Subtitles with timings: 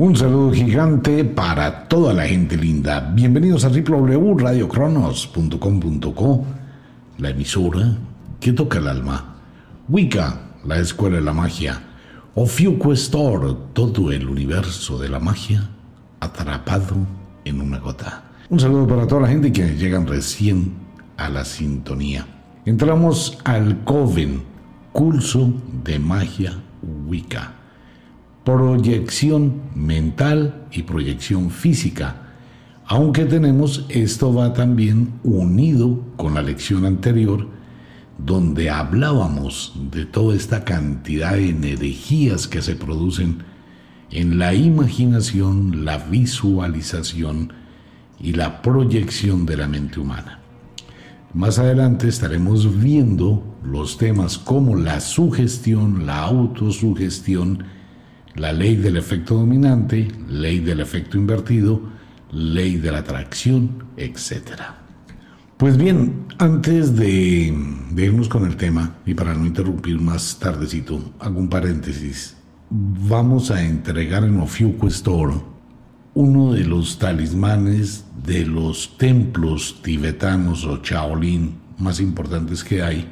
[0.00, 3.00] Un saludo gigante para toda la gente linda.
[3.00, 6.44] Bienvenidos a www.radiocronos.com.co,
[7.18, 7.98] la emisora
[8.38, 9.34] que toca el alma.
[9.88, 11.82] Wicca, la escuela de la magia.
[12.36, 15.68] Ofiuquestor, todo el universo de la magia
[16.20, 16.94] atrapado
[17.44, 18.22] en una gota.
[18.50, 20.74] Un saludo para toda la gente que llegan recién
[21.16, 22.24] a la sintonía.
[22.64, 24.44] Entramos al Coven,
[24.92, 25.52] curso
[25.82, 26.52] de magia
[27.08, 27.57] Wicca
[28.48, 32.32] proyección mental y proyección física.
[32.86, 37.46] Aunque tenemos, esto va también unido con la lección anterior,
[38.16, 43.42] donde hablábamos de toda esta cantidad de energías que se producen
[44.10, 47.52] en la imaginación, la visualización
[48.18, 50.40] y la proyección de la mente humana.
[51.34, 57.76] Más adelante estaremos viendo los temas como la sugestión, la autosugestión,
[58.38, 61.80] la ley del efecto dominante, ley del efecto invertido,
[62.30, 64.60] ley de la atracción, etc.
[65.56, 67.52] Pues bien, antes de,
[67.96, 72.36] irnos con el tema, y para no interrumpir más tardecito, hago un paréntesis.
[72.70, 75.34] Vamos a entregar en Ofiuco Store
[76.14, 83.08] uno de los talismanes de los templos tibetanos o Shaolin más importantes que hay.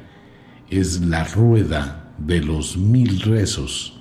[0.68, 3.95] Es la rueda de los mil rezos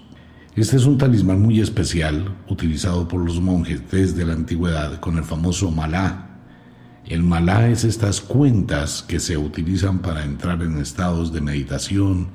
[0.56, 5.26] este es un talismán muy especial utilizado por los monjes desde la antigüedad con el
[5.26, 6.30] famoso malá.
[7.06, 12.30] El malá es estas cuentas que se utilizan para entrar en estados de meditación,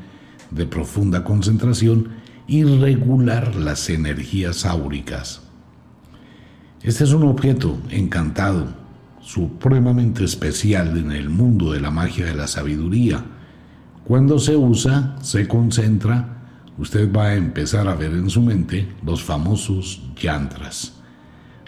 [0.51, 2.09] de profunda concentración
[2.47, 5.41] y regular las energías áuricas.
[6.83, 8.69] Este es un objeto encantado,
[9.23, 13.25] supremamente especial en el mundo de la magia de la sabiduría.
[14.05, 16.40] Cuando se usa, se concentra
[16.81, 20.95] usted va a empezar a ver en su mente los famosos yantras.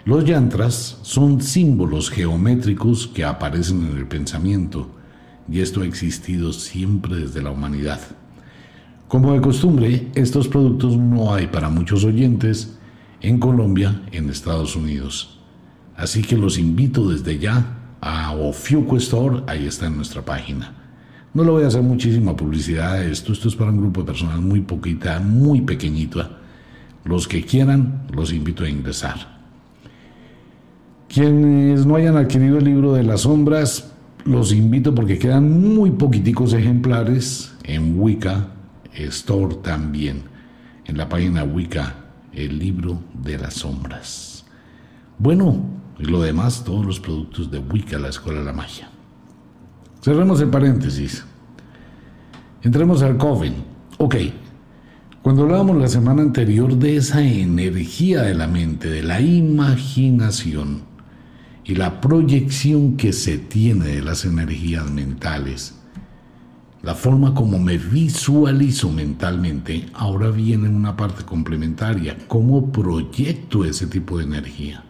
[0.05, 4.89] Los yantras son símbolos geométricos que aparecen en el pensamiento,
[5.47, 8.01] y esto ha existido siempre desde la humanidad.
[9.07, 12.79] Como de costumbre, estos productos no hay para muchos oyentes
[13.21, 15.39] en Colombia, en Estados Unidos.
[15.95, 20.82] Así que los invito desde ya a Ofiuco Store, ahí está en nuestra página.
[21.33, 23.33] No le voy a hacer muchísima publicidad a esto.
[23.33, 26.23] Esto es para un grupo de personas muy poquita, muy pequeñito.
[27.05, 29.41] Los que quieran, los invito a ingresar.
[31.09, 33.93] Quienes no hayan adquirido el libro de las sombras,
[34.25, 38.49] los invito porque quedan muy poquiticos ejemplares en Wicca
[38.93, 40.23] Store también.
[40.85, 41.95] En la página Wicca,
[42.31, 44.45] el libro de las sombras.
[45.17, 45.65] Bueno,
[45.97, 48.92] y lo demás, todos los productos de Wicca, la Escuela de la Magia.
[50.03, 51.23] Cerremos el paréntesis.
[52.61, 53.53] Entremos al Coven.
[53.99, 54.15] Ok.
[55.21, 60.81] Cuando hablábamos la semana anterior de esa energía de la mente, de la imaginación
[61.63, 65.79] y la proyección que se tiene de las energías mentales,
[66.81, 74.17] la forma como me visualizo mentalmente, ahora viene una parte complementaria, cómo proyecto ese tipo
[74.17, 74.83] de energía.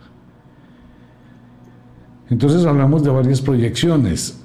[2.32, 4.43] Entonces hablamos de varias proyecciones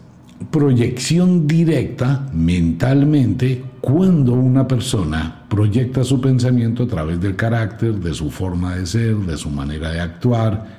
[0.50, 8.30] proyección directa mentalmente cuando una persona proyecta su pensamiento a través del carácter, de su
[8.30, 10.78] forma de ser, de su manera de actuar,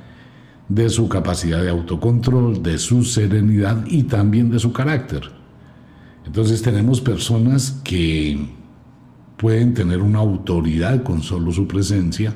[0.67, 5.29] de su capacidad de autocontrol, de su serenidad y también de su carácter.
[6.25, 8.47] Entonces tenemos personas que
[9.37, 12.33] pueden tener una autoridad con solo su presencia,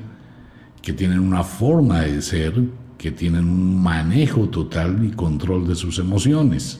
[0.81, 2.63] que tienen una forma de ser,
[2.97, 6.79] que tienen un manejo total y control de sus emociones.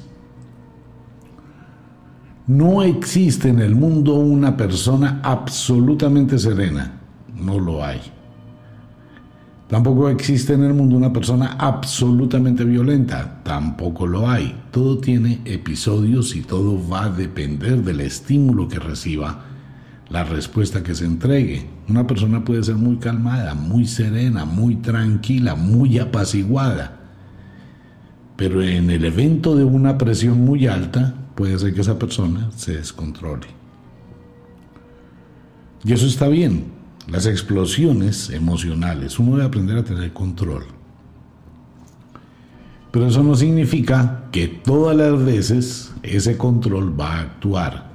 [2.48, 7.00] No existe en el mundo una persona absolutamente serena.
[7.34, 8.02] No lo hay.
[9.70, 13.42] Tampoco existe en el mundo una persona absolutamente violenta.
[13.44, 14.56] Tampoco lo hay.
[14.72, 19.46] Todo tiene episodios y todo va a depender del estímulo que reciba,
[20.10, 21.70] la respuesta que se entregue.
[21.88, 27.00] Una persona puede ser muy calmada, muy serena, muy tranquila, muy apaciguada.
[28.36, 32.77] Pero en el evento de una presión muy alta, puede ser que esa persona se
[32.77, 33.47] descontrole.
[35.83, 36.65] Y eso está bien.
[37.07, 40.63] Las explosiones emocionales, uno debe aprender a tener control.
[42.91, 47.91] Pero eso no significa que todas las veces ese control va a actuar.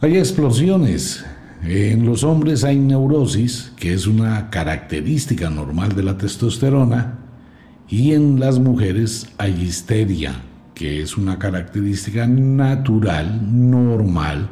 [0.00, 1.24] Hay explosiones.
[1.62, 7.18] En los hombres hay neurosis, que es una característica normal de la testosterona,
[7.88, 10.42] y en las mujeres hay histeria,
[10.74, 14.50] que es una característica natural, normal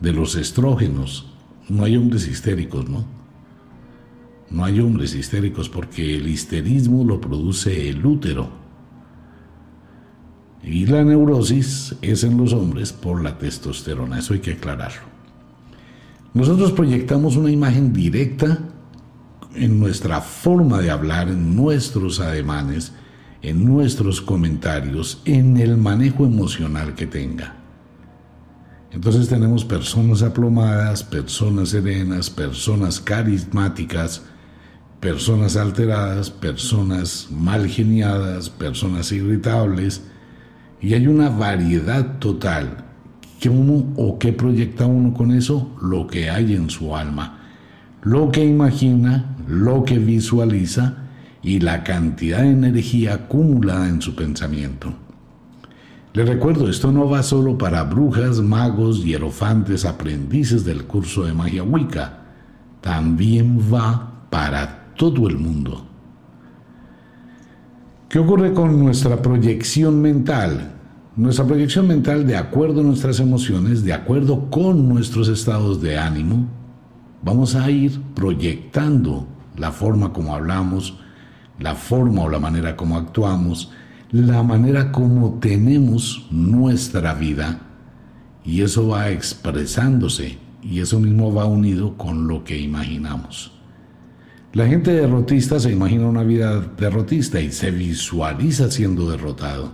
[0.00, 1.32] de los estrógenos.
[1.68, 3.04] No hay hombres histéricos, ¿no?
[4.50, 8.50] No hay hombres histéricos porque el histerismo lo produce el útero.
[10.62, 15.08] Y la neurosis es en los hombres por la testosterona, eso hay que aclararlo.
[16.34, 18.58] Nosotros proyectamos una imagen directa
[19.54, 22.92] en nuestra forma de hablar, en nuestros ademanes,
[23.42, 27.56] en nuestros comentarios, en el manejo emocional que tenga.
[28.92, 34.22] Entonces tenemos personas aplomadas, personas serenas, personas carismáticas,
[34.98, 40.02] personas alteradas, personas mal geniadas, personas irritables,
[40.80, 42.84] y hay una variedad total.
[43.38, 45.74] ¿Qué uno o qué proyecta uno con eso?
[45.80, 47.38] Lo que hay en su alma,
[48.02, 51.09] lo que imagina, lo que visualiza
[51.42, 54.92] y la cantidad de energía acumulada en su pensamiento.
[56.12, 61.62] Le recuerdo, esto no va solo para brujas, magos, hierofantes, aprendices del curso de magia
[61.62, 62.18] Wicca,
[62.80, 65.86] también va para todo el mundo.
[68.08, 70.72] ¿Qué ocurre con nuestra proyección mental?
[71.14, 76.48] Nuestra proyección mental, de acuerdo a nuestras emociones, de acuerdo con nuestros estados de ánimo,
[77.22, 80.98] vamos a ir proyectando la forma como hablamos,
[81.60, 83.70] la forma o la manera como actuamos,
[84.10, 87.60] la manera como tenemos nuestra vida
[88.44, 93.52] y eso va expresándose y eso mismo va unido con lo que imaginamos.
[94.52, 99.72] La gente derrotista se imagina una vida derrotista y se visualiza siendo derrotado.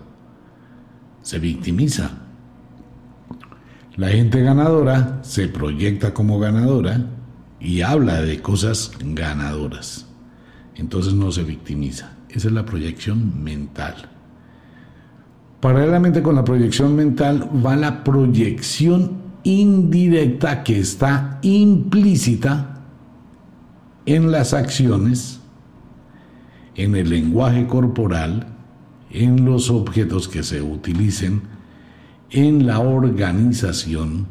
[1.23, 2.11] Se victimiza.
[3.97, 7.07] La gente ganadora se proyecta como ganadora
[7.59, 10.06] y habla de cosas ganadoras.
[10.77, 12.13] Entonces no se victimiza.
[12.29, 14.11] Esa es la proyección mental.
[15.61, 22.83] Paralelamente con la proyección mental va la proyección indirecta que está implícita
[24.05, 25.41] en las acciones,
[26.75, 28.47] en el lenguaje corporal,
[29.11, 31.43] en los objetos que se utilicen,
[32.31, 34.27] en la organización,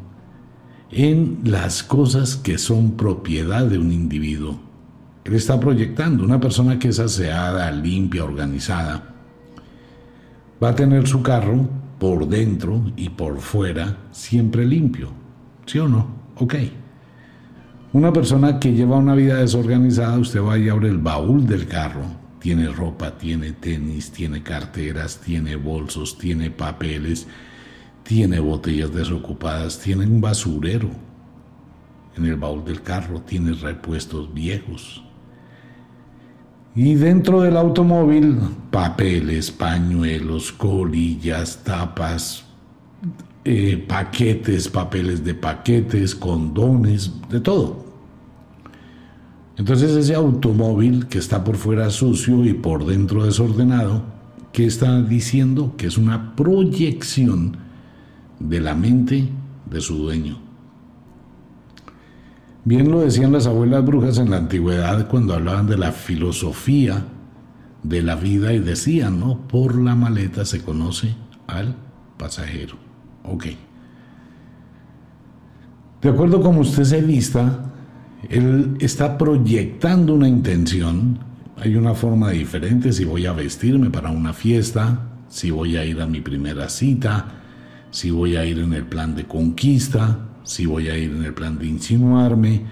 [0.90, 4.65] en las cosas que son propiedad de un individuo.
[5.26, 9.02] Él está proyectando una persona que es aseada, limpia, organizada,
[10.62, 11.68] va a tener su carro
[11.98, 15.10] por dentro y por fuera siempre limpio.
[15.66, 16.06] ¿Sí o no?
[16.36, 16.54] Ok.
[17.92, 22.04] Una persona que lleva una vida desorganizada, usted va y abre el baúl del carro.
[22.38, 27.26] Tiene ropa, tiene tenis, tiene carteras, tiene bolsos, tiene papeles,
[28.04, 30.90] tiene botellas desocupadas, tiene un basurero
[32.16, 35.02] en el baúl del carro, tiene repuestos viejos.
[36.76, 38.38] Y dentro del automóvil,
[38.70, 42.44] papeles, pañuelos, colillas, tapas,
[43.46, 47.82] eh, paquetes, papeles de paquetes, condones, de todo.
[49.56, 54.02] Entonces ese automóvil que está por fuera sucio y por dentro desordenado,
[54.52, 55.72] ¿qué está diciendo?
[55.78, 57.56] Que es una proyección
[58.38, 59.30] de la mente
[59.70, 60.45] de su dueño.
[62.66, 67.04] Bien lo decían las abuelas brujas en la antigüedad cuando hablaban de la filosofía
[67.84, 69.46] de la vida y decían, ¿no?
[69.46, 71.14] Por la maleta se conoce
[71.46, 71.76] al
[72.18, 72.74] pasajero.
[73.22, 73.46] Ok.
[76.02, 77.72] De acuerdo como usted se vista,
[78.28, 81.20] él está proyectando una intención.
[81.58, 86.00] Hay una forma diferente si voy a vestirme para una fiesta, si voy a ir
[86.00, 87.26] a mi primera cita,
[87.92, 91.34] si voy a ir en el plan de conquista, si voy a ir en el
[91.34, 92.62] plan de insinuarme,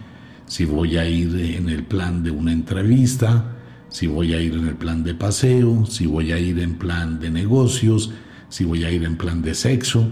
[0.46, 3.56] si voy a ir en el plan de una entrevista,
[3.88, 7.18] si voy a ir en el plan de paseo, si voy a ir en plan
[7.18, 8.12] de negocios,
[8.48, 10.08] si voy a ir en plan de sexo.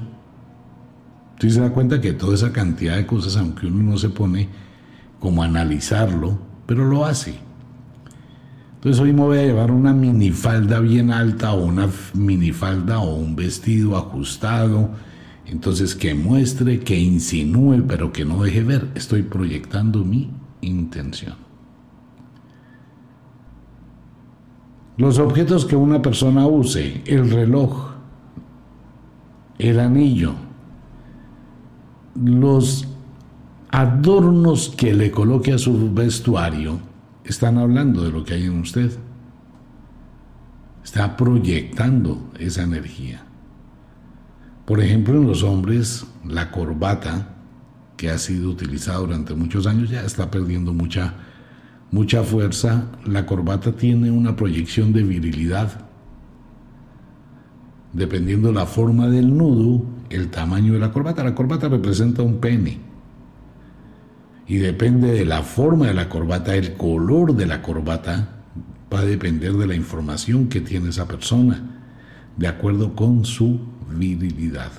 [1.34, 4.48] Usted se da cuenta que toda esa cantidad de cosas, aunque uno no se pone
[5.20, 7.38] como a analizarlo, pero lo hace.
[8.74, 13.36] Entonces hoy me voy a llevar una minifalda bien alta o una minifalda o un
[13.36, 14.90] vestido ajustado,
[15.46, 18.90] entonces que muestre, que insinúe, pero que no deje ver.
[18.94, 20.30] Estoy proyectando mi
[20.60, 21.34] intención.
[24.96, 27.92] Los objetos que una persona use, el reloj,
[29.58, 30.34] el anillo,
[32.14, 32.86] los
[33.70, 36.78] adornos que le coloque a su vestuario,
[37.24, 38.92] están hablando de lo que hay en usted.
[40.84, 43.24] Está proyectando esa energía.
[44.64, 47.36] Por ejemplo, en los hombres, la corbata,
[47.96, 51.14] que ha sido utilizada durante muchos años, ya está perdiendo mucha,
[51.90, 52.86] mucha fuerza.
[53.04, 55.86] La corbata tiene una proyección de virilidad.
[57.92, 61.24] Dependiendo la forma del nudo, el tamaño de la corbata.
[61.24, 62.78] La corbata representa un pene.
[64.46, 68.42] y depende de la forma de la corbata, el color de la corbata,
[68.92, 71.81] va a depender de la información que tiene esa persona,
[72.36, 73.60] de acuerdo con su
[73.90, 74.72] virilidad.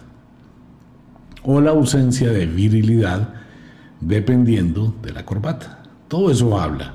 [1.43, 3.33] O la ausencia de virilidad,
[4.00, 5.83] dependiendo de la corbata.
[6.07, 6.93] Todo eso habla.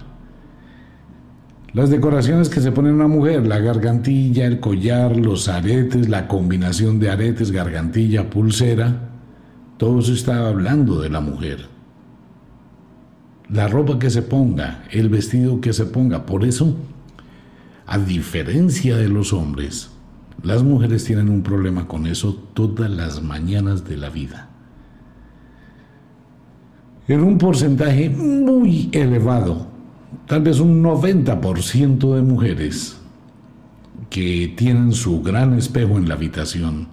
[1.73, 6.99] Las decoraciones que se pone una mujer, la gargantilla, el collar, los aretes, la combinación
[6.99, 9.11] de aretes, gargantilla, pulsera,
[9.77, 11.67] todo eso está hablando de la mujer.
[13.50, 16.27] La ropa que se ponga, el vestido que se ponga.
[16.27, 16.75] Por eso,
[17.87, 19.91] a diferencia de los hombres,
[20.42, 24.49] las mujeres tienen un problema con eso todas las mañanas de la vida.
[27.09, 29.66] En un porcentaje muy elevado,
[30.26, 32.99] tal vez un 90% de mujeres
[34.11, 36.88] que tienen su gran espejo en la habitación,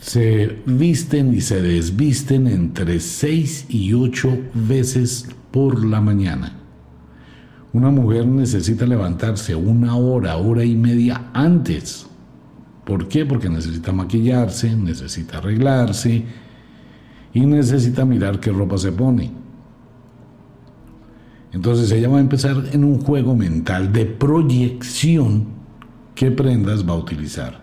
[0.00, 6.61] se visten y se desvisten entre 6 y 8 veces por la mañana.
[7.72, 12.06] Una mujer necesita levantarse una hora, hora y media antes.
[12.84, 13.24] ¿Por qué?
[13.24, 16.24] Porque necesita maquillarse, necesita arreglarse
[17.32, 19.30] y necesita mirar qué ropa se pone.
[21.52, 25.46] Entonces ella va a empezar en un juego mental de proyección
[26.14, 27.62] qué prendas va a utilizar.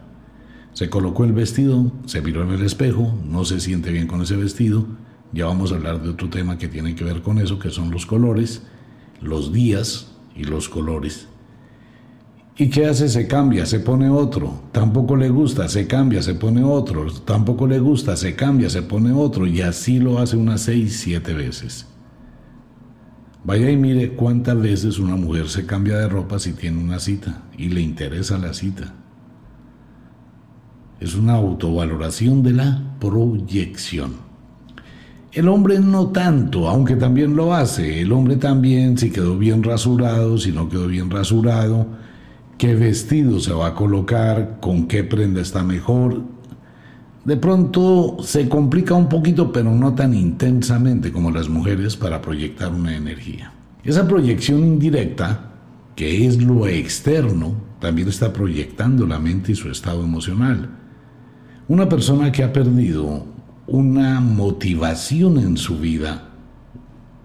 [0.73, 4.37] Se colocó el vestido, se miró en el espejo, no se siente bien con ese
[4.37, 4.85] vestido.
[5.33, 7.91] Ya vamos a hablar de otro tema que tiene que ver con eso, que son
[7.91, 8.63] los colores,
[9.21, 11.27] los días y los colores.
[12.57, 13.07] ¿Y qué hace?
[13.07, 14.63] Se cambia, se pone otro.
[14.73, 17.09] Tampoco le gusta, se cambia, se pone otro.
[17.23, 19.47] Tampoco le gusta, se cambia, se pone otro.
[19.47, 21.87] Y así lo hace unas seis, siete veces.
[23.45, 27.43] Vaya y mire cuántas veces una mujer se cambia de ropa si tiene una cita
[27.57, 28.93] y le interesa la cita.
[30.99, 34.28] Es una autovaloración de la proyección.
[35.31, 38.01] El hombre no tanto, aunque también lo hace.
[38.01, 41.85] El hombre también, si quedó bien rasurado, si no quedó bien rasurado,
[42.57, 46.23] qué vestido se va a colocar, con qué prenda está mejor,
[47.25, 52.73] de pronto se complica un poquito, pero no tan intensamente como las mujeres para proyectar
[52.73, 53.53] una energía.
[53.83, 55.51] Esa proyección indirecta,
[55.95, 60.69] que es lo externo, también está proyectando la mente y su estado emocional.
[61.67, 63.25] Una persona que ha perdido
[63.71, 66.29] una motivación en su vida,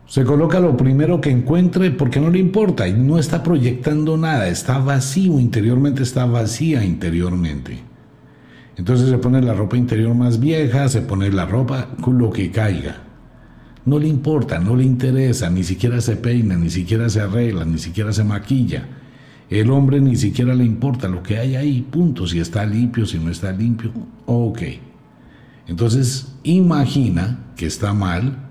[0.07, 4.49] se coloca lo primero que encuentre porque no le importa y no está proyectando nada,
[4.49, 7.79] está vacío interiormente, está vacía interiormente.
[8.77, 12.51] Entonces se pone la ropa interior más vieja, se pone la ropa con lo que
[12.51, 12.97] caiga.
[13.87, 17.79] No le importa, no le interesa, ni siquiera se peina, ni siquiera se arregla, ni
[17.79, 18.87] siquiera se maquilla.
[19.49, 23.19] El hombre ni siquiera le importa lo que hay ahí, punto, si está limpio, si
[23.19, 23.91] no está limpio,
[24.27, 24.63] ok.
[25.67, 28.49] Entonces imagina que está mal,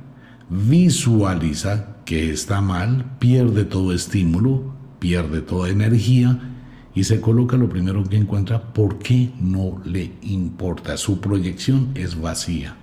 [0.50, 6.54] visualiza que está mal, pierde todo estímulo, pierde toda energía,
[6.96, 10.98] y se coloca lo primero que encuentra porque no le importa.
[10.98, 12.76] Su proyección es vacía.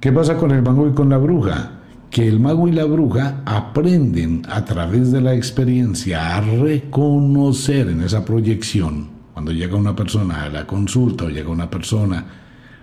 [0.00, 1.80] ¿Qué pasa con el mago y con la bruja?
[2.10, 8.02] Que el mago y la bruja aprenden a través de la experiencia a reconocer en
[8.02, 12.24] esa proyección, cuando llega una persona a la consulta o llega una persona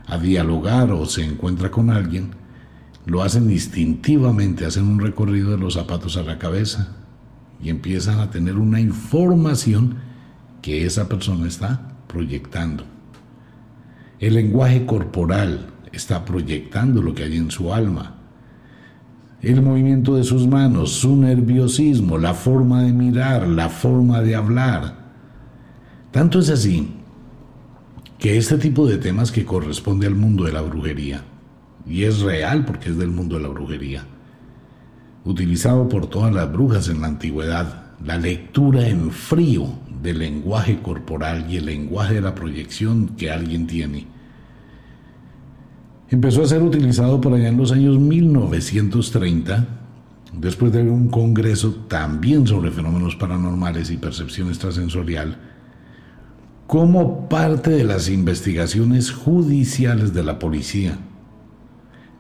[0.06, 2.30] a dialogar o se encuentra con alguien,
[3.08, 6.96] lo hacen instintivamente, hacen un recorrido de los zapatos a la cabeza,
[7.60, 9.96] y empiezan a tener una información
[10.62, 12.84] que esa persona está proyectando.
[14.20, 18.18] El lenguaje corporal está proyectando lo que hay en su alma.
[19.42, 25.03] El movimiento de sus manos, su nerviosismo, la forma de mirar, la forma de hablar.
[26.14, 26.88] Tanto es así
[28.20, 31.24] que este tipo de temas que corresponde al mundo de la brujería,
[31.88, 34.06] y es real porque es del mundo de la brujería,
[35.26, 39.68] utilizado por todas las brujas en la antigüedad, la lectura en frío
[40.04, 44.06] del lenguaje corporal y el lenguaje de la proyección que alguien tiene.
[46.12, 49.66] Empezó a ser utilizado por allá en los años 1930,
[50.38, 55.53] después de un congreso también sobre fenómenos paranormales y percepción extrasensorial,
[56.74, 60.98] como parte de las investigaciones judiciales de la policía.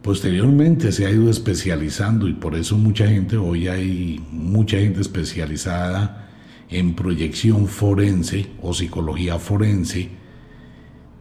[0.03, 6.29] Posteriormente se ha ido especializando y por eso mucha gente, hoy hay mucha gente especializada
[6.69, 10.09] en proyección forense o psicología forense,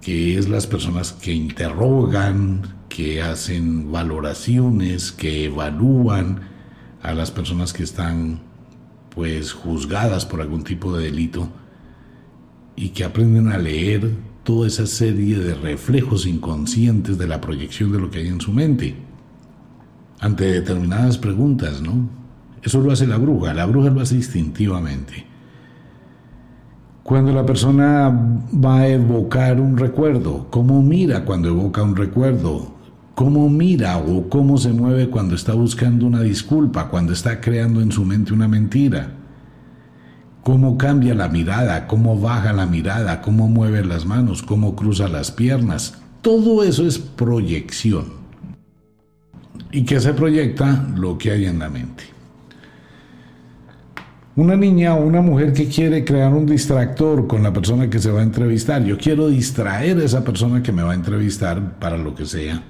[0.02, 6.50] que es las personas que interrogan, que hacen valoraciones, que evalúan
[7.00, 8.42] a las personas que están
[9.08, 11.61] pues juzgadas por algún tipo de delito
[12.76, 14.10] y que aprenden a leer
[14.44, 18.52] toda esa serie de reflejos inconscientes de la proyección de lo que hay en su
[18.52, 18.96] mente
[20.20, 22.08] ante determinadas preguntas, ¿no?
[22.62, 25.26] Eso lo hace la bruja, la bruja lo hace instintivamente.
[27.02, 32.72] Cuando la persona va a evocar un recuerdo, ¿cómo mira cuando evoca un recuerdo?
[33.16, 37.90] ¿Cómo mira o cómo se mueve cuando está buscando una disculpa, cuando está creando en
[37.90, 39.21] su mente una mentira?
[40.42, 45.30] Cómo cambia la mirada, cómo baja la mirada, cómo mueve las manos, cómo cruza las
[45.30, 45.98] piernas.
[46.20, 48.22] Todo eso es proyección.
[49.70, 50.86] ¿Y qué se proyecta?
[50.96, 52.04] Lo que hay en la mente.
[54.34, 58.10] Una niña o una mujer que quiere crear un distractor con la persona que se
[58.10, 58.82] va a entrevistar.
[58.82, 62.62] Yo quiero distraer a esa persona que me va a entrevistar para lo que sea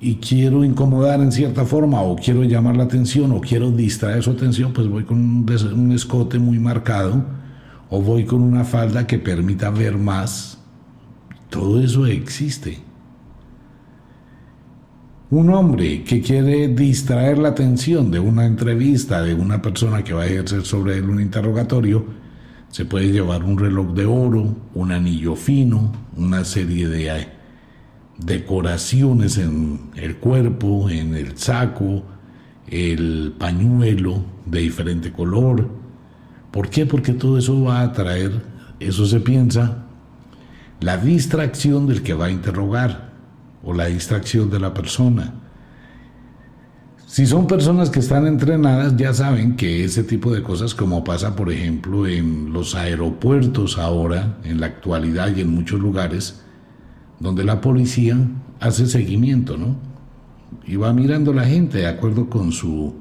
[0.00, 4.30] y quiero incomodar en cierta forma o quiero llamar la atención o quiero distraer su
[4.30, 7.24] atención, pues voy con un, escote muy marcado
[7.88, 10.58] o voy con una falda que permita ver más.
[11.48, 12.78] Todo eso existe.
[15.30, 20.22] Un hombre que quiere distraer la atención de una entrevista de una persona que va
[20.22, 22.04] a ejercer sobre él un interrogatorio,
[22.68, 27.10] se puede llevar un reloj de oro, un anillo fino, una serie de
[28.18, 32.02] decoraciones en el cuerpo, en el saco,
[32.68, 35.68] el pañuelo de diferente color.
[36.50, 36.86] ¿Por qué?
[36.86, 38.42] Porque todo eso va a traer,
[38.80, 39.84] eso se piensa,
[40.80, 43.12] la distracción del que va a interrogar
[43.62, 45.34] o la distracción de la persona.
[47.06, 51.36] Si son personas que están entrenadas, ya saben que ese tipo de cosas, como pasa
[51.36, 56.42] por ejemplo en los aeropuertos ahora, en la actualidad y en muchos lugares,
[57.18, 58.16] donde la policía
[58.60, 59.76] hace seguimiento, ¿no?
[60.66, 62.94] Y va mirando la gente de acuerdo con su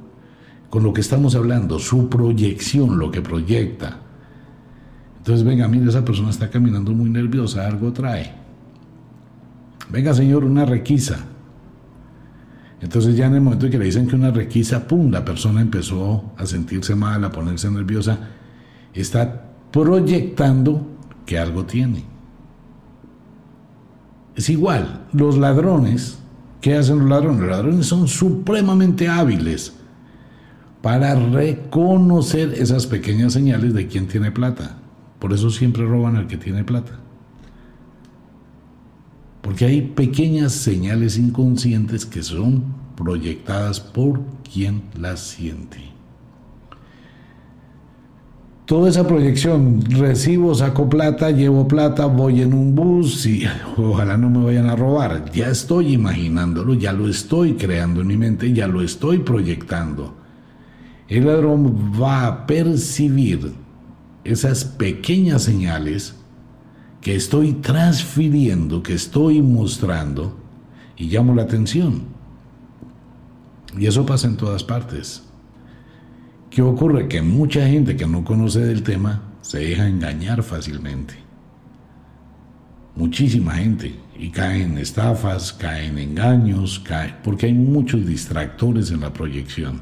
[0.69, 3.99] con lo que estamos hablando, su proyección, lo que proyecta.
[5.19, 8.33] Entonces, venga, mire, esa persona está caminando muy nerviosa, algo trae.
[9.89, 11.17] Venga, señor, una requisa.
[12.81, 16.33] Entonces ya en el momento que le dicen que una requisa, ¡pum!, la persona empezó
[16.37, 18.19] a sentirse mal, a ponerse nerviosa.
[18.93, 20.85] Está proyectando
[21.25, 22.03] que algo tiene.
[24.35, 26.19] Es igual, los ladrones,
[26.61, 27.41] ¿qué hacen los ladrones?
[27.41, 29.73] Los ladrones son supremamente hábiles
[30.81, 34.77] para reconocer esas pequeñas señales de quién tiene plata.
[35.19, 36.99] Por eso siempre roban al que tiene plata.
[39.41, 42.63] Porque hay pequeñas señales inconscientes que son
[42.95, 45.94] proyectadas por quien las siente
[48.65, 53.43] toda esa proyección, recibo, saco plata, llevo plata, voy en un bus y
[53.77, 55.31] ojalá no me vayan a robar.
[55.31, 60.15] Ya estoy imaginándolo, ya lo estoy creando en mi mente, ya lo estoy proyectando.
[61.07, 63.53] El ladrón va a percibir
[64.23, 66.15] esas pequeñas señales
[67.01, 70.35] que estoy transfiriendo, que estoy mostrando
[70.97, 72.15] y llamo la atención.
[73.77, 75.24] Y eso pasa en todas partes.
[76.49, 77.07] ¿Qué ocurre?
[77.07, 81.15] Que mucha gente que no conoce del tema se deja engañar fácilmente.
[82.95, 83.99] Muchísima gente.
[84.17, 89.81] Y caen en estafas, caen en engaños, cae, porque hay muchos distractores en la proyección.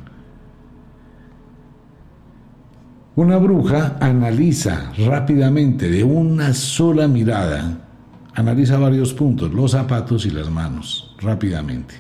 [3.15, 7.87] Una bruja analiza rápidamente, de una sola mirada,
[8.33, 11.93] analiza varios puntos, los zapatos y las manos, rápidamente.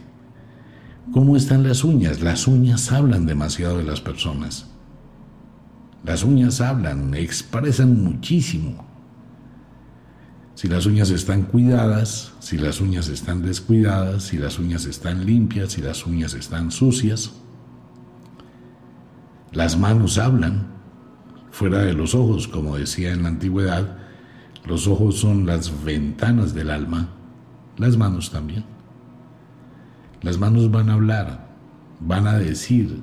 [1.13, 2.21] ¿Cómo están las uñas?
[2.21, 4.65] Las uñas hablan demasiado de las personas.
[6.03, 8.83] Las uñas hablan, expresan muchísimo.
[10.55, 15.73] Si las uñas están cuidadas, si las uñas están descuidadas, si las uñas están limpias,
[15.73, 17.31] si las uñas están sucias.
[19.51, 20.65] Las manos hablan,
[21.51, 23.97] fuera de los ojos, como decía en la antigüedad,
[24.65, 27.09] los ojos son las ventanas del alma,
[27.77, 28.72] las manos también.
[30.23, 31.47] Las manos van a hablar,
[31.99, 33.01] van a decir.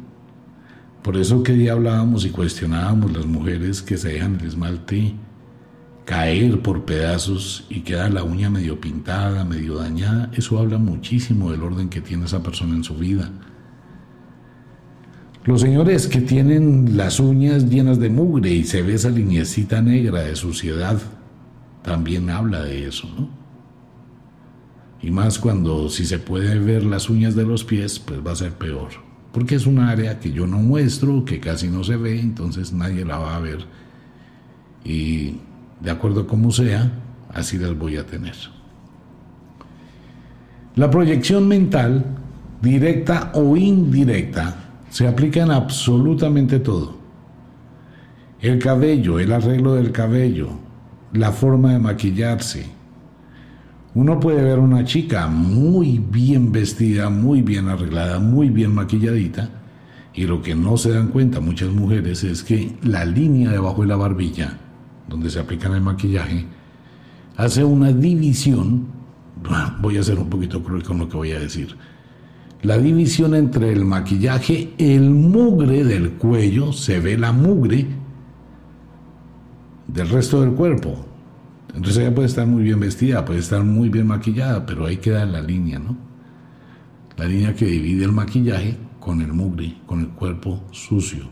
[1.02, 5.14] Por eso que día hablábamos y cuestionábamos las mujeres que se dejan el esmalte
[6.04, 10.30] caer por pedazos y queda la uña medio pintada, medio dañada.
[10.35, 13.30] Eso habla muchísimo del orden que tiene esa persona en su vida.
[15.44, 20.22] Los señores que tienen las uñas llenas de mugre y se ve esa lineecita negra
[20.22, 21.00] de suciedad,
[21.83, 23.39] también habla de eso, ¿no?
[25.03, 28.37] Y más cuando si se puede ver las uñas de los pies, pues va a
[28.37, 28.91] ser peor.
[29.33, 33.05] Porque es un área que yo no muestro, que casi no se ve, entonces nadie
[33.05, 33.65] la va a ver.
[34.85, 35.37] Y
[35.81, 36.91] de acuerdo a como sea,
[37.33, 38.35] así las voy a tener.
[40.77, 42.05] La proyección mental,
[42.61, 44.57] directa o indirecta,
[44.91, 46.99] se aplica en absolutamente todo.
[48.41, 50.51] El cabello, el arreglo del cabello,
[51.13, 52.67] la forma de maquillarse.
[53.92, 59.50] Uno puede ver una chica muy bien vestida, muy bien arreglada, muy bien maquilladita,
[60.14, 63.88] y lo que no se dan cuenta muchas mujeres es que la línea debajo de
[63.88, 64.59] la barbilla,
[65.09, 66.46] donde se aplica el maquillaje,
[67.37, 68.87] hace una división,
[69.81, 71.74] voy a ser un poquito cruel con lo que voy a decir,
[72.62, 77.87] la división entre el maquillaje, el mugre del cuello, se ve la mugre
[79.88, 81.10] del resto del cuerpo.
[81.74, 85.24] Entonces ella puede estar muy bien vestida, puede estar muy bien maquillada, pero ahí queda
[85.24, 85.96] la línea, ¿no?
[87.16, 91.24] La línea que divide el maquillaje con el mugre, con el cuerpo sucio.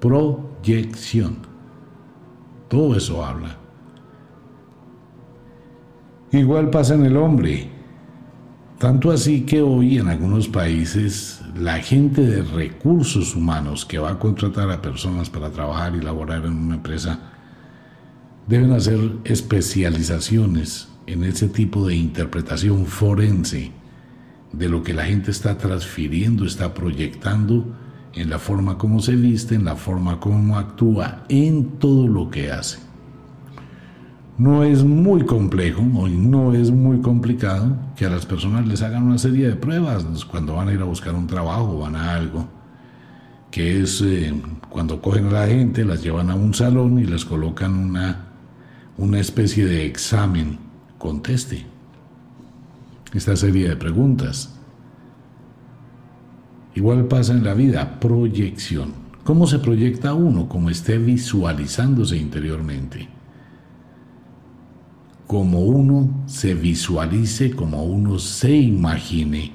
[0.00, 1.38] Proyección.
[2.68, 3.56] Todo eso habla.
[6.32, 7.70] Igual pasa en el hombre.
[8.78, 14.18] Tanto así que hoy en algunos países la gente de recursos humanos que va a
[14.18, 17.35] contratar a personas para trabajar y laborar en una empresa
[18.46, 23.72] deben hacer especializaciones en ese tipo de interpretación forense
[24.52, 27.64] de lo que la gente está transfiriendo, está proyectando
[28.14, 32.50] en la forma como se viste, en la forma como actúa, en todo lo que
[32.50, 32.78] hace.
[34.38, 39.16] No es muy complejo no es muy complicado que a las personas les hagan una
[39.16, 42.46] serie de pruebas cuando van a ir a buscar un trabajo, van a algo,
[43.50, 44.34] que es eh,
[44.68, 48.25] cuando cogen a la gente, las llevan a un salón y les colocan una,
[48.98, 50.58] una especie de examen,
[50.98, 51.66] conteste
[53.12, 54.54] esta serie de preguntas.
[56.74, 58.92] Igual pasa en la vida, proyección.
[59.24, 60.48] ¿Cómo se proyecta uno?
[60.48, 63.08] Como esté visualizándose interiormente
[65.26, 69.52] como uno se visualice, como uno se imagine,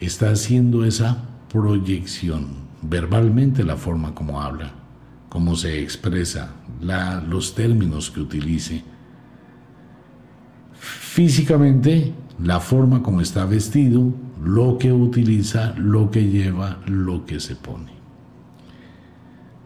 [0.00, 2.48] está haciendo esa proyección,
[2.82, 4.72] verbalmente la forma como habla,
[5.30, 8.82] cómo se expresa, los términos que utilice,
[10.74, 17.54] físicamente la forma como está vestido, lo que utiliza, lo que lleva, lo que se
[17.54, 17.92] pone.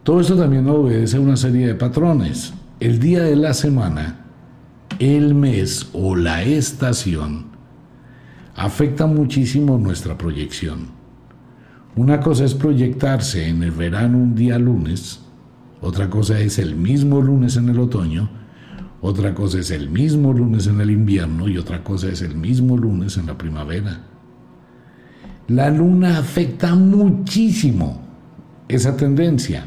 [0.03, 2.53] Todo esto también obedece a una serie de patrones.
[2.79, 4.27] El día de la semana
[4.99, 7.47] el mes o la estación
[8.55, 10.87] afecta muchísimo nuestra proyección.
[11.95, 15.19] Una cosa es proyectarse en el verano un día lunes,
[15.81, 18.29] otra cosa es el mismo lunes en el otoño,
[19.01, 22.77] otra cosa es el mismo lunes en el invierno y otra cosa es el mismo
[22.77, 24.01] lunes en la primavera.
[25.47, 28.01] La luna afecta muchísimo
[28.67, 29.65] esa tendencia.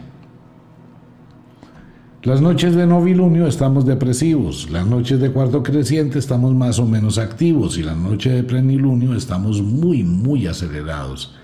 [2.23, 7.16] Las noches de novilunio estamos depresivos, las noches de cuarto creciente estamos más o menos
[7.16, 11.35] activos y la noche de plenilunio estamos muy, muy acelerados.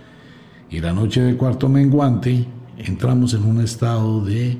[0.68, 2.46] Y la noche de cuarto menguante
[2.78, 4.58] entramos en un estado de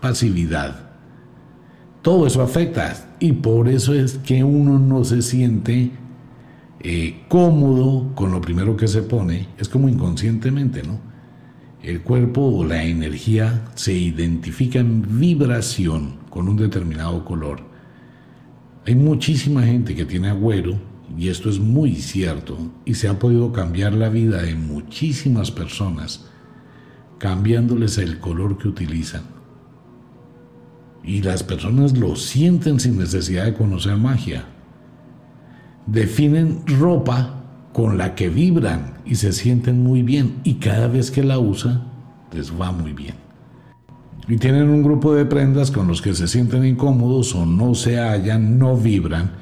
[0.00, 0.90] pasividad.
[2.02, 5.90] Todo eso afecta y por eso es que uno no se siente
[6.80, 10.98] eh, cómodo con lo primero que se pone, es como inconscientemente, ¿no?
[11.82, 17.62] El cuerpo o la energía se identifica en vibración con un determinado color.
[18.86, 20.78] Hay muchísima gente que tiene agüero,
[21.18, 26.29] y esto es muy cierto, y se ha podido cambiar la vida de muchísimas personas
[27.20, 29.22] cambiándoles el color que utilizan.
[31.04, 34.46] Y las personas lo sienten sin necesidad de conocer magia.
[35.86, 41.22] Definen ropa con la que vibran y se sienten muy bien y cada vez que
[41.22, 41.84] la usan
[42.32, 43.14] les va muy bien.
[44.26, 47.98] Y tienen un grupo de prendas con los que se sienten incómodos o no se
[47.98, 49.32] hallan, no vibran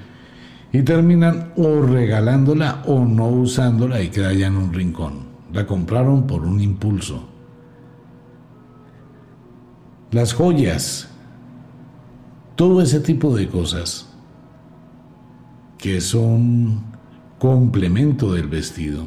[0.73, 5.29] y terminan o regalándola o no usándola y queda ya en un rincón.
[5.53, 7.38] La compraron por un impulso.
[10.11, 11.07] Las joyas,
[12.57, 14.09] todo ese tipo de cosas
[15.77, 16.83] que son
[17.39, 19.07] complemento del vestido,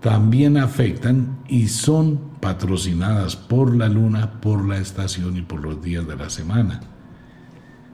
[0.00, 6.06] también afectan y son patrocinadas por la luna, por la estación y por los días
[6.06, 6.80] de la semana.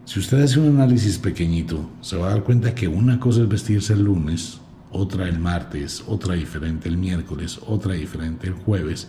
[0.05, 3.49] Si usted hace un análisis pequeñito, se va a dar cuenta que una cosa es
[3.49, 4.61] vestirse el lunes,
[4.93, 9.09] otra el martes, otra diferente el miércoles, otra diferente el jueves,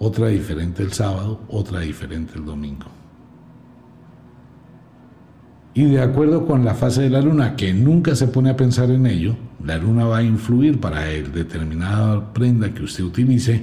[0.00, 2.86] otra diferente el sábado, otra diferente el domingo
[5.72, 8.90] y de acuerdo con la fase de la luna, que nunca se pone a pensar
[8.90, 13.62] en ello, la luna va a influir para el determinada prenda que usted utilice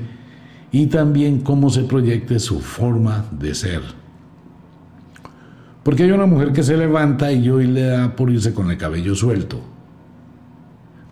[0.72, 3.82] y también cómo se proyecte su forma de ser.
[5.84, 8.78] Porque hay una mujer que se levanta y hoy le da por irse con el
[8.78, 9.62] cabello suelto.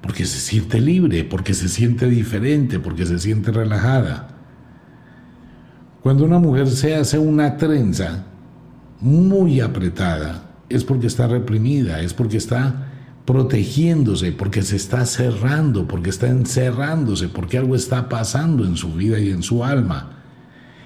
[0.01, 4.34] Porque se siente libre, porque se siente diferente, porque se siente relajada.
[6.05, 8.25] Cuando una mujer se hace una trenza,
[9.01, 12.91] muy apretada, es porque está reprimida, es porque está
[13.25, 19.17] protegiéndose, porque se está cerrando, porque está encerrándose, porque algo está pasando en su vida
[19.17, 20.19] y en su alma.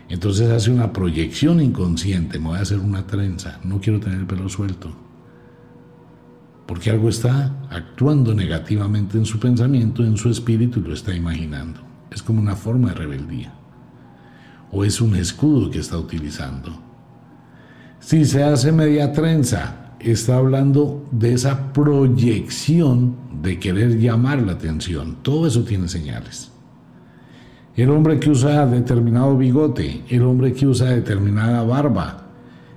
[0.08, 4.26] Entonces hace una proyección inconsciente, me voy a hacer una trenza, no quiero tener el
[4.26, 4.90] pelo suelto.
[6.66, 11.82] Porque algo está actuando negativamente en su pensamiento, en su espíritu y lo está imaginando.
[12.10, 13.59] Es como una forma de rebeldía.
[14.72, 16.72] O es un escudo que está utilizando.
[18.00, 25.18] Si se hace media trenza, está hablando de esa proyección de querer llamar la atención.
[25.22, 26.52] Todo eso tiene señales.
[27.76, 32.26] El hombre que usa determinado bigote, el hombre que usa determinada barba,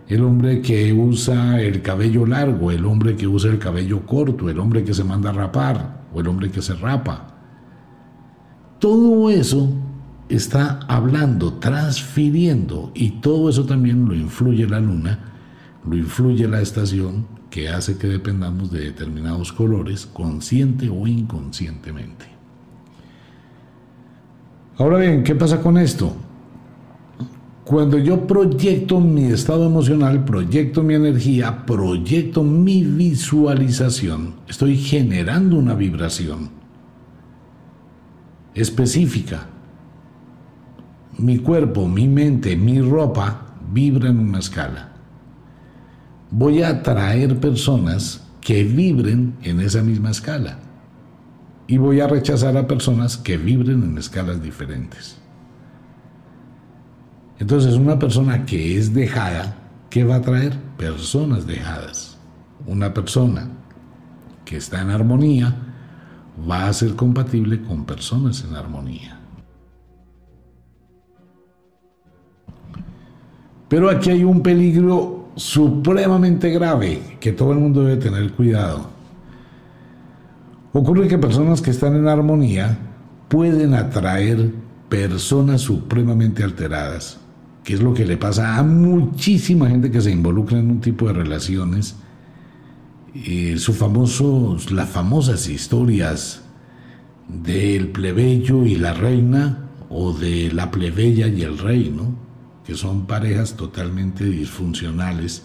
[0.08, 4.58] el hombre que usa el cabello largo, el hombre que usa el cabello corto, el
[4.58, 7.28] hombre que se manda a rapar o el hombre que se rapa.
[8.78, 9.72] Todo eso
[10.28, 15.18] está hablando, transfiriendo y todo eso también lo influye la luna,
[15.84, 22.24] lo influye la estación que hace que dependamos de determinados colores consciente o inconscientemente.
[24.78, 26.16] Ahora bien, ¿qué pasa con esto?
[27.64, 35.74] Cuando yo proyecto mi estado emocional, proyecto mi energía, proyecto mi visualización, estoy generando una
[35.74, 36.50] vibración
[38.54, 39.46] específica.
[41.18, 44.92] Mi cuerpo, mi mente, mi ropa vibran en una escala.
[46.30, 50.58] Voy a atraer personas que vibren en esa misma escala.
[51.66, 55.18] Y voy a rechazar a personas que vibren en escalas diferentes.
[57.38, 59.56] Entonces, una persona que es dejada,
[59.90, 60.58] ¿qué va a traer?
[60.76, 62.18] Personas dejadas.
[62.66, 63.48] Una persona
[64.44, 65.56] que está en armonía
[66.48, 69.21] va a ser compatible con personas en armonía.
[73.72, 78.90] Pero aquí hay un peligro supremamente grave que todo el mundo debe tener cuidado.
[80.74, 82.76] Ocurre que personas que están en armonía
[83.30, 84.50] pueden atraer
[84.90, 87.18] personas supremamente alteradas
[87.64, 91.06] que es lo que le pasa a muchísima gente que se involucra en un tipo
[91.06, 91.96] de relaciones.
[93.14, 96.42] Eh, su famoso, las famosas historias
[97.26, 102.21] del plebeyo y la reina o de la plebeya y el rey, ¿no?
[102.64, 105.44] Que son parejas totalmente disfuncionales.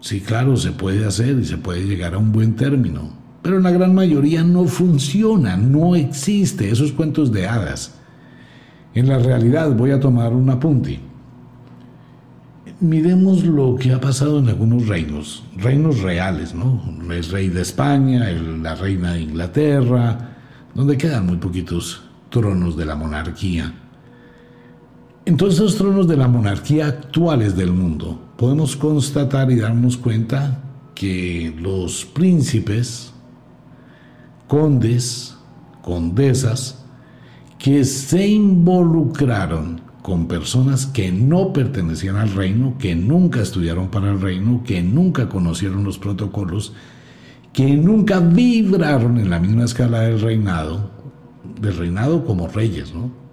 [0.00, 3.10] Sí, claro, se puede hacer y se puede llegar a un buen término,
[3.42, 7.94] pero la gran mayoría no funciona, no existe, esos cuentos de hadas.
[8.94, 11.00] En la realidad, voy a tomar un apunte.
[12.80, 16.82] Miremos lo que ha pasado en algunos reinos, reinos reales, ¿no?
[17.10, 20.30] El rey de España, la reina de Inglaterra,
[20.74, 23.74] donde quedan muy poquitos tronos de la monarquía.
[25.30, 30.60] En todos esos tronos de la monarquía actuales del mundo, podemos constatar y darnos cuenta
[30.92, 33.12] que los príncipes,
[34.48, 35.36] condes,
[35.82, 36.84] condesas,
[37.60, 44.20] que se involucraron con personas que no pertenecían al reino, que nunca estudiaron para el
[44.20, 46.72] reino, que nunca conocieron los protocolos,
[47.52, 50.90] que nunca vibraron en la misma escala del reinado,
[51.60, 53.29] del reinado como reyes, ¿no?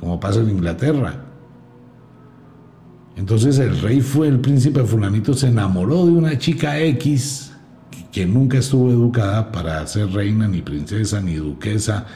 [0.00, 1.24] Como pasa en Inglaterra.
[3.16, 7.52] Entonces el rey fue el príncipe fulanito, se enamoró de una chica X
[8.12, 12.06] que nunca estuvo educada para ser reina, ni princesa, ni duquesa,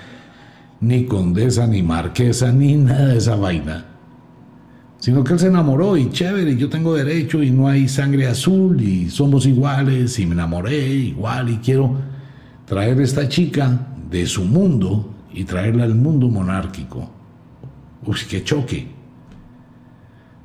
[0.80, 3.84] ni condesa, ni marquesa, ni nada de esa vaina.
[4.98, 8.80] Sino que él se enamoró y chévere, yo tengo derecho y no hay sangre azul
[8.80, 11.96] y somos iguales y me enamoré igual y quiero
[12.64, 17.10] traer esta chica de su mundo y traerla al mundo monárquico.
[18.04, 18.88] Uy, qué choque.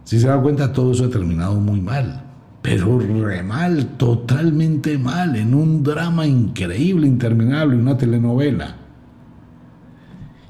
[0.03, 2.23] Si se da cuenta, todo eso ha terminado muy mal.
[2.61, 8.75] Pero re mal, totalmente mal, en un drama increíble, interminable, una telenovela.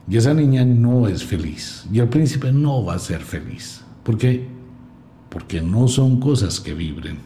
[0.09, 1.85] Y esa niña no es feliz.
[1.91, 3.83] Y el príncipe no va a ser feliz.
[4.03, 4.47] ¿Por qué?
[5.29, 7.17] Porque no son cosas que vibren.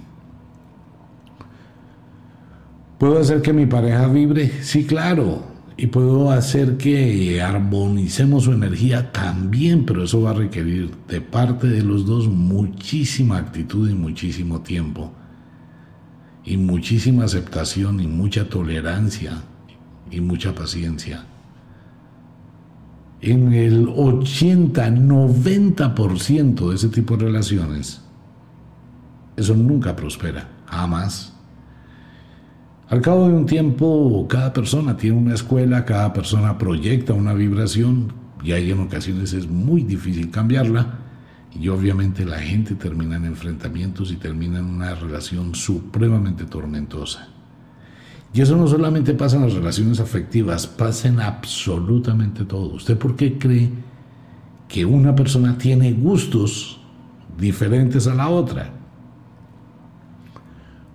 [2.97, 4.61] ¿Puedo hacer que mi pareja vibre?
[4.61, 5.50] Sí, claro.
[5.77, 11.67] Y puedo hacer que armonicemos su energía también, pero eso va a requerir de parte
[11.67, 15.11] de los dos muchísima actitud y muchísimo tiempo.
[16.43, 19.41] Y muchísima aceptación y mucha tolerancia
[20.09, 21.25] y mucha paciencia
[23.21, 28.01] en el 80-90% de ese tipo de relaciones,
[29.37, 31.33] eso nunca prospera, jamás.
[32.91, 38.11] Al cabo de un tiempo, cada persona tiene una escuela, cada persona proyecta una vibración
[38.43, 40.99] y ahí en ocasiones es muy difícil cambiarla
[41.57, 47.29] Y obviamente la gente termina en enfrentamientos y termina en una relación supremamente tormentosa.
[48.33, 52.73] Y eso no solamente pasa en las relaciones afectivas, pasa en absolutamente todo.
[52.73, 53.69] ¿Usted por qué cree
[54.67, 56.81] que una persona tiene gustos
[57.37, 58.69] diferentes a la otra?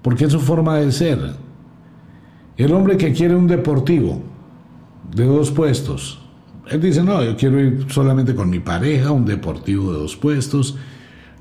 [0.02, 1.45] Porque es su forma de ser.
[2.56, 4.22] El hombre que quiere un deportivo
[5.14, 6.20] de dos puestos,
[6.70, 10.76] él dice, no, yo quiero ir solamente con mi pareja, un deportivo de dos puestos,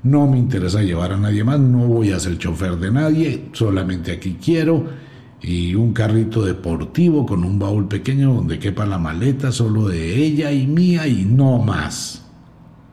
[0.02, 4.12] no me interesa llevar a nadie más, no voy a ser chofer de nadie, solamente
[4.12, 4.84] aquí quiero
[5.40, 10.52] y un carrito deportivo con un baúl pequeño donde quepa la maleta solo de ella
[10.52, 12.26] y mía y no más,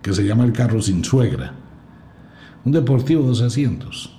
[0.01, 1.55] que se llama el carro sin suegra.
[2.65, 4.17] Un deportivo de dos asientos.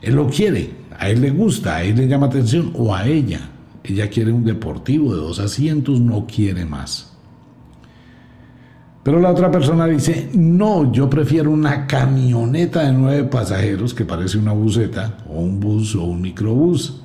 [0.00, 3.40] Él lo quiere, a él le gusta, a él le llama atención o a ella.
[3.82, 7.14] Ella quiere un deportivo de dos asientos, no quiere más.
[9.02, 14.38] Pero la otra persona dice, no, yo prefiero una camioneta de nueve pasajeros que parece
[14.38, 17.02] una buseta, o un bus o un microbús.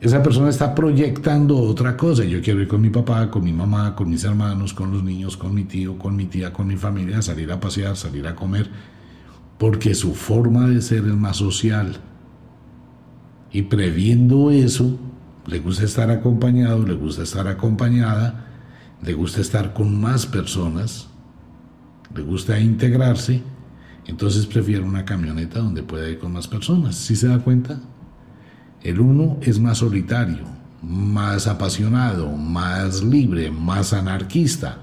[0.00, 2.24] Esa persona está proyectando otra cosa.
[2.24, 5.36] Yo quiero ir con mi papá, con mi mamá, con mis hermanos, con los niños,
[5.36, 8.68] con mi tío, con mi tía, con mi familia, salir a pasear, salir a comer,
[9.58, 11.96] porque su forma de ser es más social.
[13.50, 14.98] Y previendo eso,
[15.46, 18.46] le gusta estar acompañado, le gusta estar acompañada,
[19.02, 21.08] le gusta estar con más personas,
[22.14, 23.42] le gusta integrarse,
[24.06, 26.94] entonces prefiere una camioneta donde pueda ir con más personas.
[26.96, 27.80] ¿Sí se da cuenta?
[28.82, 30.44] El uno es más solitario,
[30.82, 34.78] más apasionado, más libre, más anarquista.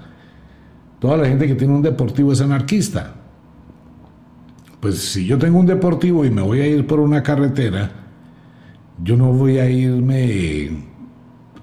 [1.00, 3.15] Toda la gente que tiene un deportivo es anarquista.
[4.80, 7.90] Pues si yo tengo un deportivo y me voy a ir por una carretera,
[9.02, 10.70] yo no voy a irme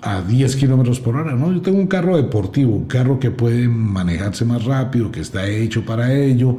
[0.01, 3.67] a 10 kilómetros por hora, no, yo tengo un carro deportivo, un carro que puede
[3.67, 6.57] manejarse más rápido, que está hecho para ello,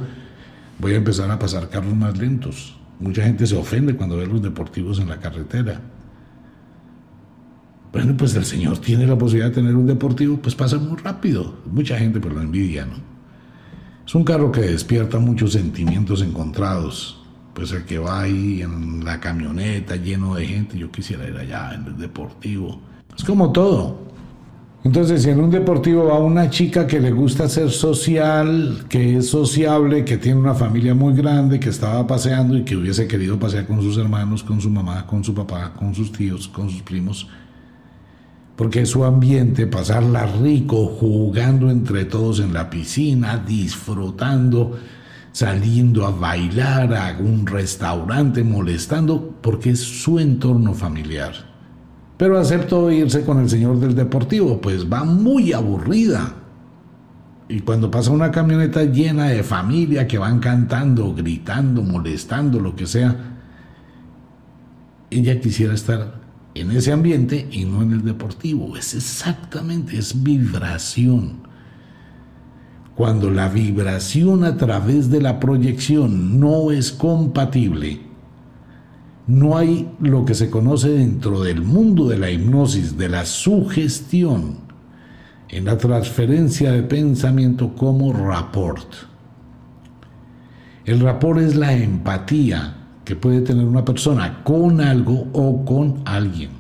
[0.79, 2.79] voy a empezar a pasar carros más lentos.
[3.01, 5.81] Mucha gente se ofende cuando ve los deportivos en la carretera.
[7.93, 11.59] Bueno, pues el Señor tiene la posibilidad de tener un deportivo, pues pasa muy rápido.
[11.71, 13.14] Mucha gente pues lo envidia, ¿no?
[14.07, 19.21] Es un carro que despierta muchos sentimientos encontrados pues el que va ahí en la
[19.21, 22.81] camioneta lleno de gente, yo quisiera ir allá en el deportivo.
[23.17, 24.03] Es como todo.
[24.83, 29.29] Entonces, si en un deportivo va una chica que le gusta ser social, que es
[29.29, 33.67] sociable, que tiene una familia muy grande, que estaba paseando y que hubiese querido pasear
[33.67, 37.29] con sus hermanos, con su mamá, con su papá, con sus tíos, con sus primos,
[38.57, 44.79] porque es su ambiente, pasarla rico, jugando entre todos en la piscina, disfrutando,
[45.33, 51.33] saliendo a bailar a un restaurante, molestando, porque es su entorno familiar.
[52.17, 56.35] Pero aceptó irse con el señor del deportivo, pues va muy aburrida.
[57.49, 62.87] Y cuando pasa una camioneta llena de familia que van cantando, gritando, molestando, lo que
[62.87, 63.17] sea,
[65.11, 66.24] ella quisiera estar
[66.55, 68.77] en ese ambiente y no en el deportivo.
[68.77, 71.45] Es exactamente, es vibración
[72.95, 78.01] cuando la vibración a través de la proyección no es compatible,
[79.27, 84.59] no hay lo que se conoce dentro del mundo de la hipnosis, de la sugestión,
[85.49, 88.87] en la transferencia de pensamiento como rapport.
[90.85, 96.51] El rapport es la empatía que puede tener una persona con algo o con alguien.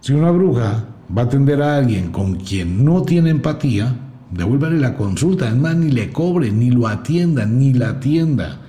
[0.00, 0.84] Si una bruja
[1.16, 3.94] va a atender a alguien con quien no tiene empatía,
[4.30, 8.60] devuélvale la consulta, es más, ni le cobre, ni lo atienda, ni la atienda.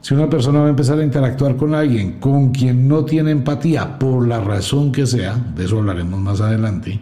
[0.00, 3.98] Si una persona va a empezar a interactuar con alguien con quien no tiene empatía,
[3.98, 7.00] por la razón que sea, de eso hablaremos más adelante,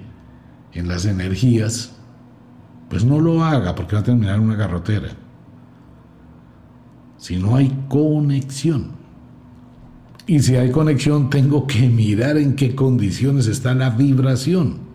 [0.73, 1.97] en las energías,
[2.88, 5.11] pues no lo haga porque va a terminar en una garrotera.
[7.18, 8.92] Si no hay conexión.
[10.26, 14.88] Y si hay conexión, tengo que mirar en qué condiciones está la vibración.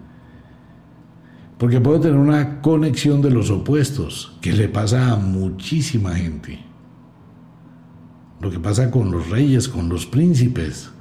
[1.58, 6.60] Porque puedo tener una conexión de los opuestos, que le pasa a muchísima gente.
[8.42, 10.92] Lo que pasa con los reyes, con los príncipes.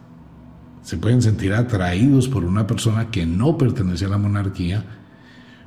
[0.82, 4.84] Se pueden sentir atraídos por una persona que no pertenece a la monarquía.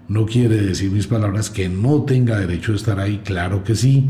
[0.07, 4.09] No quiere decir mis palabras que no tenga derecho a estar ahí, claro que sí,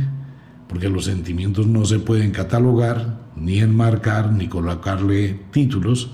[0.75, 6.11] porque los sentimientos no se pueden catalogar, ni enmarcar, ni colocarle títulos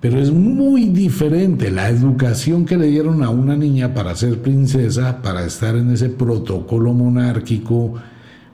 [0.00, 5.22] pero es muy diferente la educación que le dieron a una niña para ser princesa,
[5.22, 7.94] para estar en ese protocolo monárquico,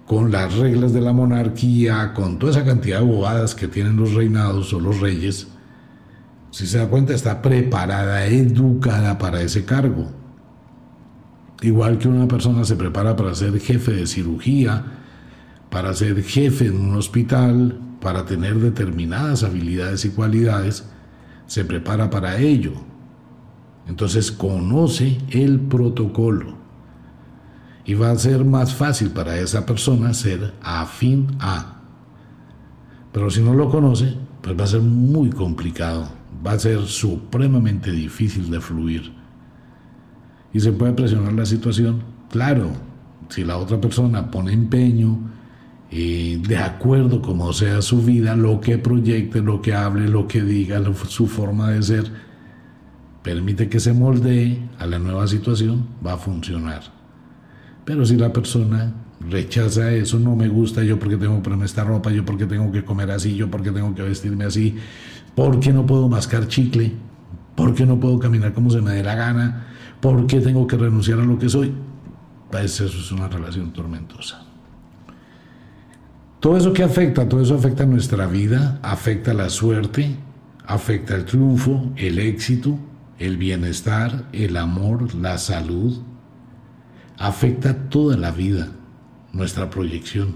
[0.07, 4.15] con las reglas de la monarquía, con toda esa cantidad de bobadas que tienen los
[4.15, 5.47] reinados o los reyes.
[6.51, 10.24] Si se da cuenta, está preparada, educada para ese cargo.
[11.65, 14.85] Igual que una persona se prepara para ser jefe de cirugía,
[15.71, 20.85] para ser jefe en un hospital, para tener determinadas habilidades y cualidades,
[21.47, 22.73] se prepara para ello.
[23.89, 26.55] Entonces conoce el protocolo
[27.87, 31.81] y va a ser más fácil para esa persona ser afín a.
[33.11, 36.11] Pero si no lo conoce, pues va a ser muy complicado,
[36.47, 39.24] va a ser supremamente difícil de fluir
[40.55, 42.03] y se puede presionar la situación.
[42.31, 42.71] Claro,
[43.29, 45.19] si la otra persona pone empeño,
[45.91, 50.43] eh, de acuerdo como sea su vida, lo que proyecte, lo que hable, lo que
[50.43, 52.05] diga, su forma de ser,
[53.23, 56.83] permite que se moldee a la nueva situación, va a funcionar.
[57.85, 58.95] Pero si la persona
[59.29, 62.71] rechaza eso, no me gusta, yo porque tengo que ponerme esta ropa, yo porque tengo
[62.71, 64.77] que comer así, yo porque tengo que vestirme así,
[65.35, 66.93] porque no puedo mascar chicle,
[67.57, 69.74] porque no puedo caminar como se me dé la gana,
[70.05, 71.73] ¿Por qué tengo que renunciar a lo que soy?
[72.51, 74.45] Pues eso es una relación tormentosa.
[76.41, 80.15] Todo eso que afecta, todo eso afecta nuestra vida, afecta la suerte,
[80.67, 82.79] afecta el triunfo, el éxito,
[83.19, 86.03] el bienestar, el amor, la salud.
[87.17, 88.69] Afecta toda la vida,
[89.33, 90.35] nuestra proyección.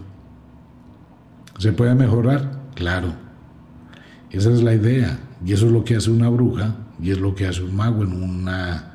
[1.58, 2.58] ¿Se puede mejorar?
[2.74, 3.12] Claro.
[4.30, 5.18] Esa es la idea.
[5.44, 8.02] Y eso es lo que hace una bruja y es lo que hace un mago
[8.02, 8.87] en una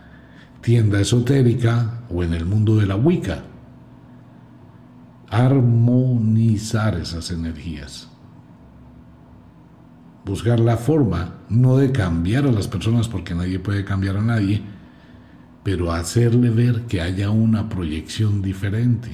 [0.64, 3.44] tienda esotérica o en el mundo de la Wicca.
[5.30, 8.10] Armonizar esas energías.
[10.26, 14.62] Buscar la forma, no de cambiar a las personas porque nadie puede cambiar a nadie,
[15.64, 19.10] pero hacerle ver que haya una proyección diferente.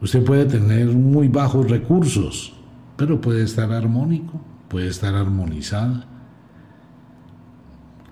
[0.00, 2.54] Usted puede tener muy bajos recursos,
[2.96, 6.17] pero puede estar armónico, puede estar armonizada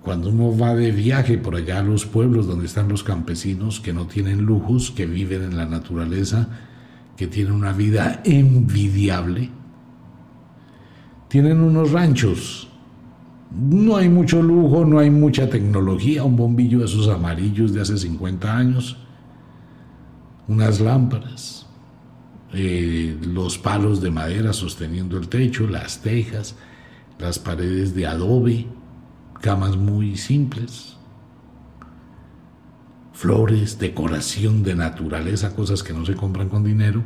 [0.07, 3.91] cuando uno va de viaje por allá a los pueblos donde están los campesinos que
[3.91, 6.47] no tienen lujos, que viven en la naturaleza,
[7.17, 9.49] que tienen una vida envidiable,
[11.27, 12.69] tienen unos ranchos.
[13.51, 17.97] No hay mucho lujo, no hay mucha tecnología, un bombillo de esos amarillos de hace
[17.97, 18.95] 50 años,
[20.47, 21.67] unas lámparas,
[22.53, 26.55] eh, los palos de madera sosteniendo el techo, las tejas,
[27.19, 28.67] las paredes de adobe,
[29.41, 30.97] camas muy simples,
[33.13, 37.03] flores, decoración de naturaleza, cosas que no se compran con dinero,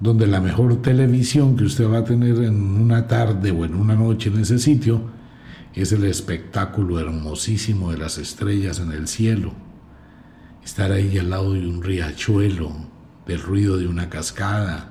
[0.00, 3.94] donde la mejor televisión que usted va a tener en una tarde o en una
[3.94, 5.00] noche en ese sitio
[5.72, 9.52] es el espectáculo hermosísimo de las estrellas en el cielo,
[10.62, 12.72] estar ahí al lado de un riachuelo,
[13.26, 14.90] del ruido de una cascada,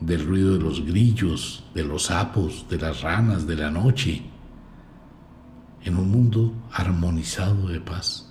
[0.00, 4.33] del ruido de los grillos, de los sapos, de las ranas, de la noche
[5.84, 8.26] en un mundo armonizado de paz.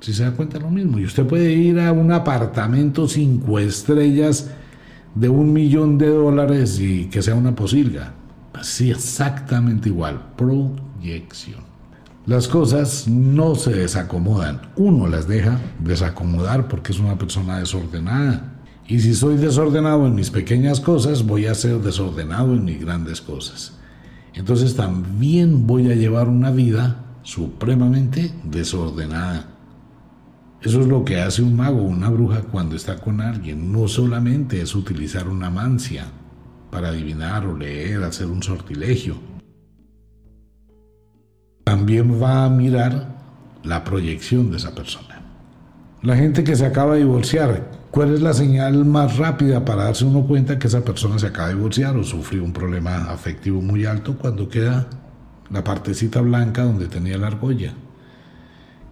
[0.00, 4.50] Si se da cuenta lo mismo, y usted puede ir a un apartamento cinco estrellas
[5.14, 8.14] de un millón de dólares y que sea una posilga.
[8.54, 11.60] Así exactamente igual, proyección.
[12.26, 18.54] Las cosas no se desacomodan, uno las deja desacomodar porque es una persona desordenada.
[18.86, 23.20] Y si soy desordenado en mis pequeñas cosas, voy a ser desordenado en mis grandes
[23.20, 23.77] cosas
[24.34, 29.48] entonces también voy a llevar una vida supremamente desordenada.
[30.60, 33.70] Eso es lo que hace un mago, una bruja cuando está con alguien.
[33.70, 36.06] No solamente es utilizar una mancia
[36.70, 39.16] para adivinar o leer, hacer un sortilegio.
[41.64, 43.18] También va a mirar
[43.62, 45.22] la proyección de esa persona.
[46.02, 50.04] La gente que se acaba de divorciar, ¿Cuál es la señal más rápida para darse
[50.04, 53.86] uno cuenta que esa persona se acaba de divorciar o sufrió un problema afectivo muy
[53.86, 54.88] alto cuando queda
[55.50, 57.72] la partecita blanca donde tenía la argolla?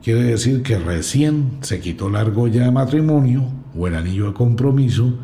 [0.02, 3.44] Quiere decir que recién se quitó la argolla de matrimonio
[3.76, 5.18] o el anillo de compromiso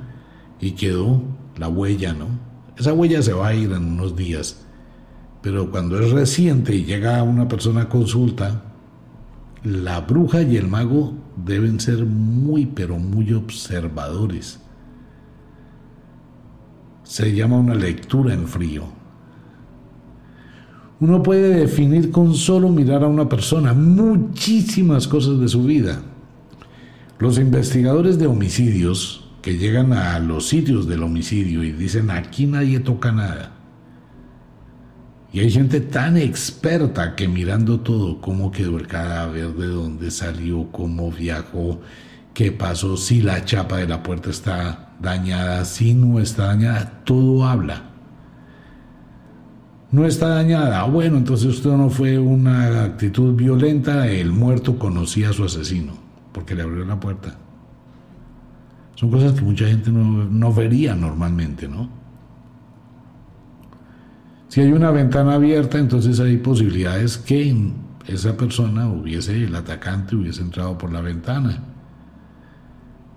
[0.60, 1.22] y quedó
[1.56, 2.26] la huella, ¿no?
[2.76, 4.66] Esa huella se va a ir en unos días,
[5.40, 8.71] pero cuando es reciente y llega una persona a consulta,
[9.64, 14.60] la bruja y el mago deben ser muy pero muy observadores.
[17.04, 18.84] Se llama una lectura en frío.
[21.00, 26.00] Uno puede definir con solo mirar a una persona muchísimas cosas de su vida.
[27.18, 32.80] Los investigadores de homicidios que llegan a los sitios del homicidio y dicen aquí nadie
[32.80, 33.61] toca nada
[35.32, 40.70] y hay gente tan experta que mirando todo, cómo quedó el cadáver, de dónde salió,
[40.70, 41.80] cómo viajó,
[42.34, 47.46] qué pasó, si la chapa de la puerta está dañada, si no está dañada, todo
[47.46, 47.84] habla.
[49.90, 50.84] no está dañada.
[50.84, 55.94] Bueno, entonces usted no fue una actitud violenta, el muerto conocía a su asesino,
[56.32, 57.36] porque le abrió la puerta.
[58.96, 62.01] Son cosas que mucha gente no, no vería normalmente, ¿no?
[64.52, 67.56] Si hay una ventana abierta, entonces hay posibilidades que
[68.06, 71.62] esa persona hubiese, el atacante hubiese entrado por la ventana.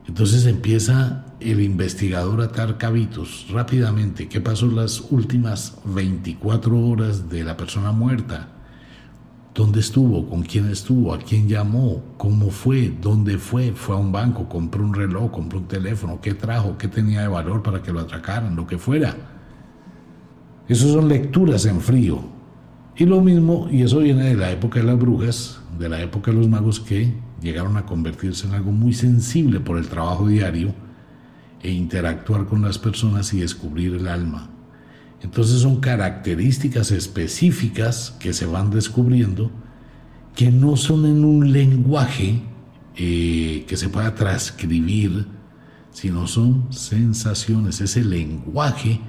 [0.08, 4.30] Entonces empieza el investigador a atar cabitos rápidamente.
[4.30, 8.48] ¿Qué pasó las últimas 24 horas de la persona muerta?
[9.54, 10.30] ¿Dónde estuvo?
[10.30, 11.14] ¿Con quién estuvo?
[11.14, 12.02] ¿A quién llamó?
[12.16, 12.96] ¿Cómo fue?
[13.02, 13.74] ¿Dónde fue?
[13.74, 14.48] ¿Fue a un banco?
[14.48, 15.32] ¿Compró un reloj?
[15.32, 16.22] ¿Compró un teléfono?
[16.22, 16.78] ¿Qué trajo?
[16.78, 18.56] ¿Qué tenía de valor para que lo atracaran?
[18.56, 19.35] Lo que fuera.
[20.68, 22.24] Esas son lecturas en frío.
[22.98, 26.32] Y lo mismo, y eso viene de la época de las brujas, de la época
[26.32, 30.74] de los magos que llegaron a convertirse en algo muy sensible por el trabajo diario
[31.62, 34.50] e interactuar con las personas y descubrir el alma.
[35.22, 39.52] Entonces son características específicas que se van descubriendo
[40.36, 42.42] que no son en un lenguaje
[42.96, 45.28] eh, que se pueda transcribir,
[45.92, 49.00] sino son sensaciones, ese lenguaje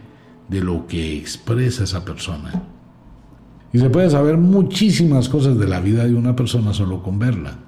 [0.49, 2.62] de lo que expresa esa persona.
[3.72, 7.59] Y se puede saber muchísimas cosas de la vida de una persona solo con verla.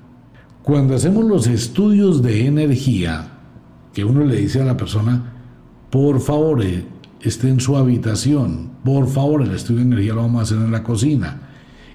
[0.63, 3.29] Cuando hacemos los estudios de energía,
[3.93, 5.35] que uno le dice a la persona,
[5.91, 6.85] por favor, eh,
[7.21, 10.73] esté en su habitación, por favor, el estudio de energía lo vamos a hacer en
[10.73, 11.41] la cocina,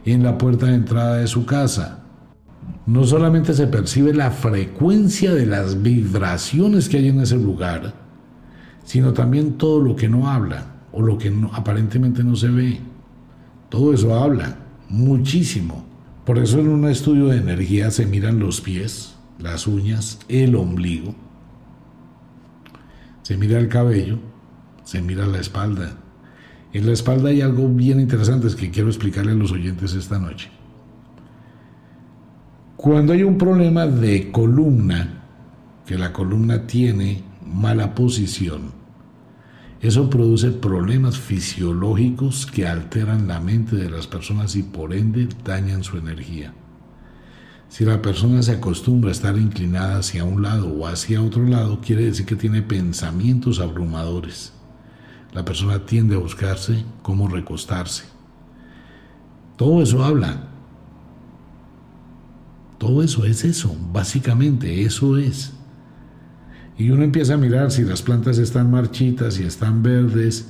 [0.06, 2.04] en la puerta de entrada de su casa.
[2.86, 7.94] No solamente se percibe la frecuencia de las vibraciones que hay en ese lugar,
[8.84, 12.80] sino también todo lo que no habla o lo que aparentemente no se ve.
[13.70, 15.86] Todo eso habla muchísimo.
[16.24, 21.14] Por eso en un estudio de energía se miran los pies, las uñas, el ombligo,
[23.24, 24.20] se mira el cabello,
[24.84, 25.98] se mira la espalda.
[26.74, 30.50] En la espalda hay algo bien interesante que quiero explicarle a los oyentes esta noche.
[32.76, 35.22] Cuando hay un problema de columna,
[35.86, 38.72] que la columna tiene mala posición,
[39.84, 45.84] eso produce problemas fisiológicos que alteran la mente de las personas y por ende dañan
[45.84, 46.54] su energía.
[47.68, 51.82] Si la persona se acostumbra a estar inclinada hacia un lado o hacia otro lado,
[51.82, 54.54] quiere decir que tiene pensamientos abrumadores.
[55.34, 58.06] La persona tiende a buscarse cómo recostarse.
[59.58, 60.48] Todo eso habla.
[62.78, 65.54] Todo eso es eso, básicamente eso es.
[66.78, 70.50] Y uno empieza a mirar si las plantas están marchitas, si están verdes,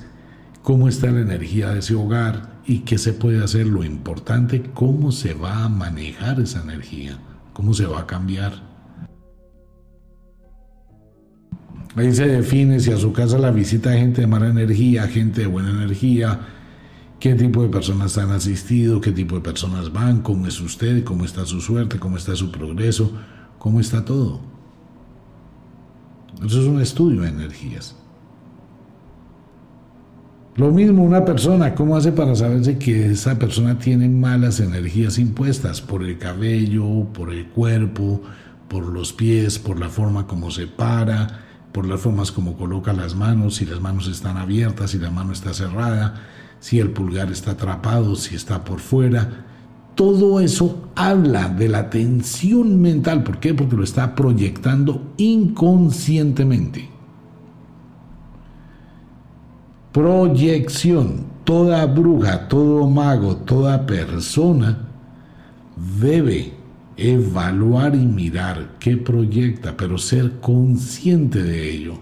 [0.62, 3.66] cómo está la energía de ese hogar y qué se puede hacer.
[3.66, 7.18] Lo importante, cómo se va a manejar esa energía,
[7.52, 8.74] cómo se va a cambiar.
[11.96, 15.46] Ahí se define si a su casa la visita gente de mala energía, gente de
[15.46, 16.40] buena energía,
[17.20, 21.24] qué tipo de personas han asistido, qué tipo de personas van, cómo es usted, cómo
[21.24, 23.12] está su suerte, cómo está su progreso,
[23.58, 24.53] cómo está todo.
[26.38, 27.96] Eso es un estudio de energías.
[30.56, 35.80] Lo mismo una persona, ¿cómo hace para saberse que esa persona tiene malas energías impuestas
[35.80, 38.22] por el cabello, por el cuerpo,
[38.68, 41.40] por los pies, por la forma como se para,
[41.72, 45.32] por las formas como coloca las manos, si las manos están abiertas, si la mano
[45.32, 46.22] está cerrada,
[46.60, 49.46] si el pulgar está atrapado, si está por fuera?
[49.94, 53.22] Todo eso habla de la tensión mental.
[53.22, 53.54] ¿Por qué?
[53.54, 56.88] Porque lo está proyectando inconscientemente.
[59.92, 61.34] Proyección.
[61.44, 64.78] Toda bruja, todo mago, toda persona
[66.00, 66.54] debe
[66.96, 71.94] evaluar y mirar qué proyecta, pero ser consciente de ello.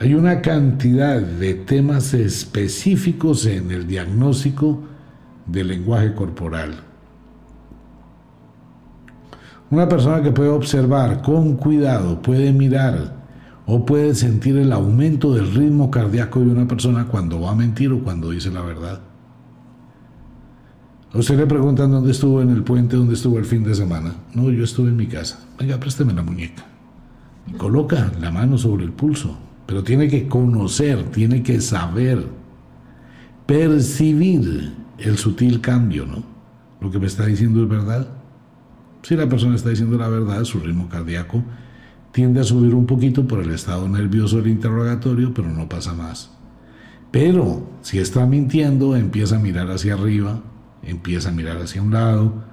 [0.00, 4.82] Hay una cantidad de temas específicos en el diagnóstico
[5.46, 6.74] del lenguaje corporal.
[9.70, 13.16] Una persona que puede observar con cuidado, puede mirar
[13.66, 17.92] o puede sentir el aumento del ritmo cardíaco de una persona cuando va a mentir
[17.92, 19.00] o cuando dice la verdad.
[21.12, 24.14] A usted le preguntan dónde estuvo en el puente, dónde estuvo el fin de semana.
[24.34, 25.38] No, yo estuve en mi casa.
[25.58, 26.64] Venga, présteme la muñeca.
[27.46, 29.38] Y coloca la mano sobre el pulso.
[29.66, 32.26] Pero tiene que conocer, tiene que saber,
[33.46, 36.22] percibir el sutil cambio, ¿no?
[36.80, 38.08] Lo que me está diciendo es verdad.
[39.02, 41.42] Si la persona está diciendo la verdad, su ritmo cardíaco
[42.12, 46.30] tiende a subir un poquito por el estado nervioso del interrogatorio, pero no pasa más.
[47.10, 50.40] Pero si está mintiendo, empieza a mirar hacia arriba,
[50.82, 52.44] empieza a mirar hacia un lado,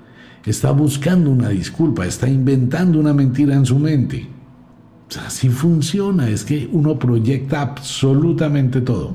[0.45, 4.27] está buscando una disculpa, está inventando una mentira en su mente.
[5.25, 9.13] así funciona, es que uno proyecta absolutamente todo.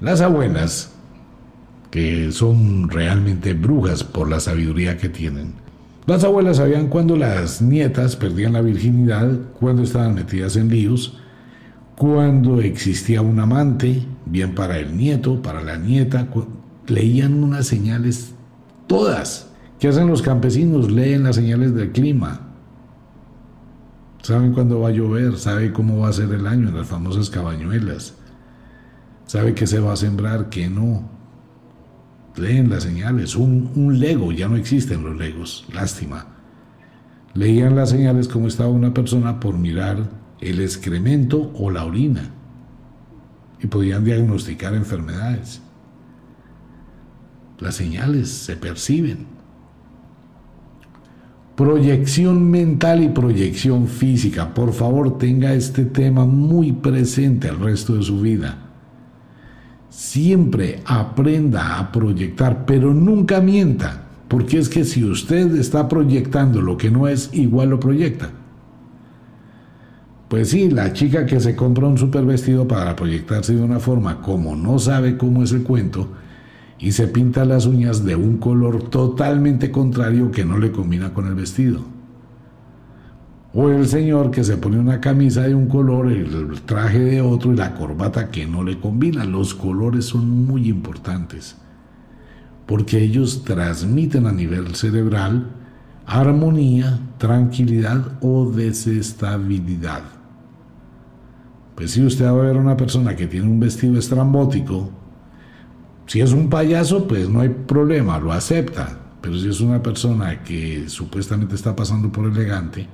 [0.00, 0.91] Las abuelas,
[1.92, 5.52] que son realmente brujas por la sabiduría que tienen,
[6.06, 11.16] las abuelas sabían cuando las nietas perdían la virginidad, cuando estaban metidas en líos,
[11.94, 16.26] cuando existía un amante, bien para el nieto, para la nieta,
[16.88, 18.34] leían unas señales
[18.88, 19.50] todas.
[19.78, 20.90] ¿Qué hacen los campesinos?
[20.90, 22.40] Leen las señales del clima.
[24.22, 28.14] Saben cuándo va a llover, saben cómo va a ser el año las famosas cabañuelas.
[29.26, 31.11] Sabe qué se va a sembrar, qué no.
[32.36, 33.36] Leen las señales.
[33.36, 36.26] Un, un lego, ya no existen los legos, lástima.
[37.34, 40.10] Leían las señales como estaba una persona por mirar
[40.40, 42.30] el excremento o la orina
[43.62, 45.62] y podían diagnosticar enfermedades.
[47.58, 49.26] Las señales se perciben.
[51.54, 54.52] Proyección mental y proyección física.
[54.52, 58.71] Por favor, tenga este tema muy presente el resto de su vida.
[59.92, 66.78] Siempre aprenda a proyectar, pero nunca mienta, porque es que si usted está proyectando lo
[66.78, 68.30] que no es, igual lo proyecta.
[70.28, 74.22] Pues sí, la chica que se compra un super vestido para proyectarse de una forma
[74.22, 76.08] como no sabe cómo es el cuento
[76.78, 81.26] y se pinta las uñas de un color totalmente contrario que no le combina con
[81.26, 81.82] el vestido.
[83.54, 87.52] O el señor que se pone una camisa de un color, el traje de otro
[87.52, 89.24] y la corbata que no le combina.
[89.24, 91.56] Los colores son muy importantes
[92.66, 95.50] porque ellos transmiten a nivel cerebral
[96.06, 100.02] armonía, tranquilidad o desestabilidad.
[101.74, 104.90] Pues si usted va a ver a una persona que tiene un vestido estrambótico,
[106.06, 108.98] si es un payaso, pues no hay problema, lo acepta.
[109.20, 112.88] Pero si es una persona que supuestamente está pasando por elegante,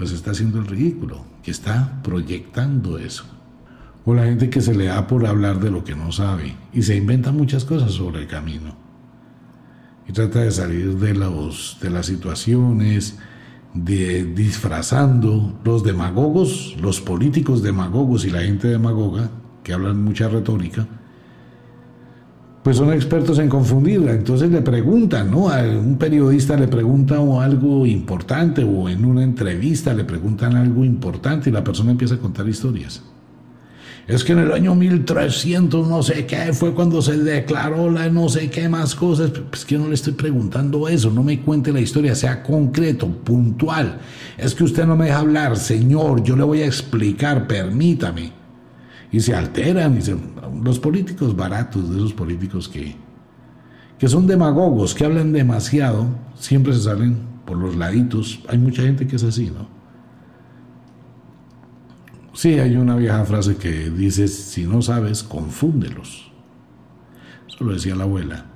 [0.00, 3.26] pues está haciendo el ridículo, que está proyectando eso.
[4.06, 6.80] O la gente que se le da por hablar de lo que no sabe y
[6.80, 8.74] se inventa muchas cosas sobre el camino.
[10.08, 13.18] Y trata de salir de, los, de las situaciones,
[13.74, 19.28] de disfrazando los demagogos, los políticos demagogos y la gente demagoga,
[19.62, 20.88] que hablan mucha retórica,
[22.62, 24.12] pues son expertos en confundirla.
[24.12, 25.48] Entonces le preguntan, ¿no?
[25.48, 31.50] A un periodista le pregunta algo importante o en una entrevista le preguntan algo importante
[31.50, 33.02] y la persona empieza a contar historias
[34.10, 38.28] es que en el año 1300 no sé qué fue cuando se declaró la no
[38.28, 39.30] sé qué más cosas.
[39.30, 44.00] Pues que no le estoy preguntando eso, no me cuente la historia, sea concreto, puntual.
[44.36, 48.39] Es que usted no me deja hablar, señor, yo le voy a explicar, permítame.
[49.12, 52.94] Y se alteran, y los políticos baratos, de esos políticos que,
[53.98, 56.06] que son demagogos, que hablan demasiado,
[56.36, 58.40] siempre se salen por los laditos.
[58.48, 59.80] Hay mucha gente que es así, ¿no?
[62.32, 66.30] Sí, hay una vieja frase que dice, si no sabes, confúndelos.
[67.48, 68.46] Eso lo decía la abuela.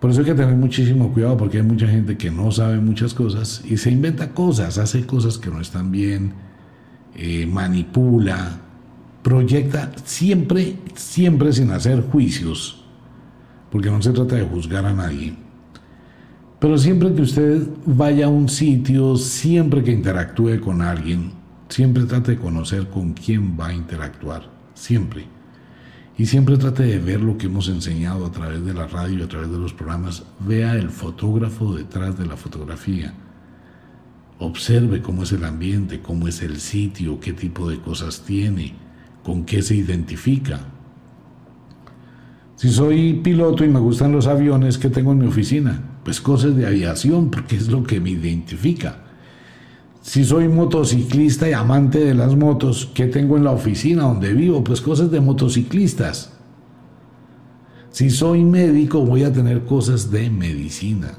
[0.00, 3.14] Por eso hay que tener muchísimo cuidado porque hay mucha gente que no sabe muchas
[3.14, 6.34] cosas y se inventa cosas, hace cosas que no están bien,
[7.16, 8.60] eh, manipula,
[9.24, 12.84] proyecta siempre, siempre sin hacer juicios,
[13.72, 15.34] porque no se trata de juzgar a nadie.
[16.60, 21.32] Pero siempre que usted vaya a un sitio, siempre que interactúe con alguien,
[21.68, 25.26] Siempre trate de conocer con quién va a interactuar, siempre.
[26.16, 29.22] Y siempre trate de ver lo que hemos enseñado a través de la radio y
[29.22, 30.24] a través de los programas.
[30.38, 33.14] Vea el fotógrafo detrás de la fotografía.
[34.38, 38.74] Observe cómo es el ambiente, cómo es el sitio, qué tipo de cosas tiene,
[39.24, 40.60] con qué se identifica.
[42.56, 45.82] Si soy piloto y me gustan los aviones, ¿qué tengo en mi oficina?
[46.04, 48.98] Pues cosas de aviación, porque es lo que me identifica.
[50.02, 54.62] Si soy motociclista y amante de las motos, ¿qué tengo en la oficina donde vivo?
[54.62, 56.34] Pues cosas de motociclistas.
[57.90, 61.12] Si soy médico, voy a tener cosas de medicina.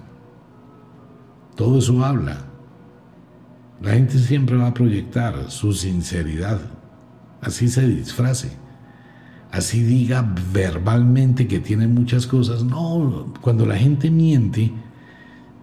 [1.55, 2.45] Todo eso habla.
[3.81, 6.59] La gente siempre va a proyectar su sinceridad.
[7.41, 8.51] Así se disfrace.
[9.51, 12.63] Así diga verbalmente que tiene muchas cosas.
[12.63, 14.71] No, cuando la gente miente,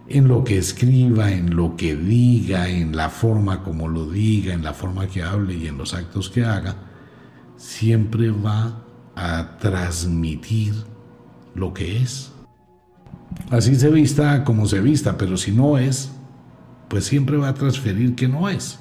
[0.07, 4.63] en lo que escriba, en lo que diga, en la forma como lo diga, en
[4.63, 6.75] la forma que hable y en los actos que haga,
[7.55, 8.83] siempre va
[9.15, 10.73] a transmitir
[11.55, 12.31] lo que es.
[13.49, 16.11] Así se vista como se vista, pero si no es,
[16.89, 18.79] pues siempre va a transferir que no es.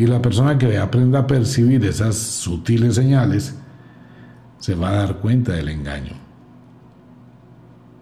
[0.00, 3.54] Y la persona que aprenda a percibir esas sutiles señales,
[4.56, 6.14] se va a dar cuenta del engaño.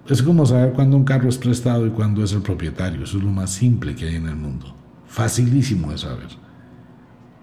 [0.07, 3.03] Es como saber cuándo un carro es prestado y cuándo es el propietario.
[3.03, 4.77] Eso es lo más simple que hay en el mundo.
[5.09, 6.29] Facilísimo de saber.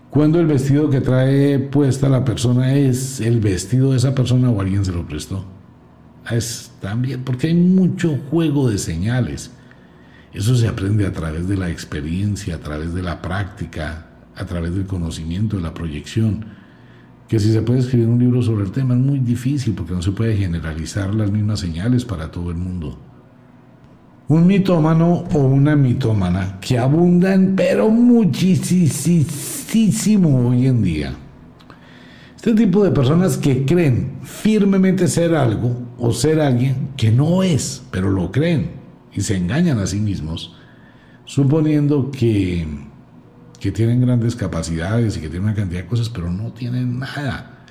[0.09, 4.61] cuando el vestido que trae puesta la persona es el vestido de esa persona o
[4.61, 5.43] alguien se lo prestó.
[6.31, 9.51] Es también porque hay mucho juego de señales.
[10.31, 14.75] Eso se aprende a través de la experiencia, a través de la práctica, a través
[14.75, 16.45] del conocimiento, de la proyección.
[17.27, 20.01] Que si se puede escribir un libro sobre el tema es muy difícil porque no
[20.01, 22.99] se puede generalizar las mismas señales para todo el mundo
[24.27, 29.29] un mitómano o una mitómana que abundan pero muchísimo
[30.49, 31.13] hoy en día.
[32.35, 37.83] Este tipo de personas que creen firmemente ser algo o ser alguien que no es,
[37.91, 38.71] pero lo creen
[39.13, 40.55] y se engañan a sí mismos,
[41.25, 42.67] suponiendo que,
[43.65, 47.63] que tienen grandes capacidades y que tienen una cantidad de cosas, pero no tienen nada.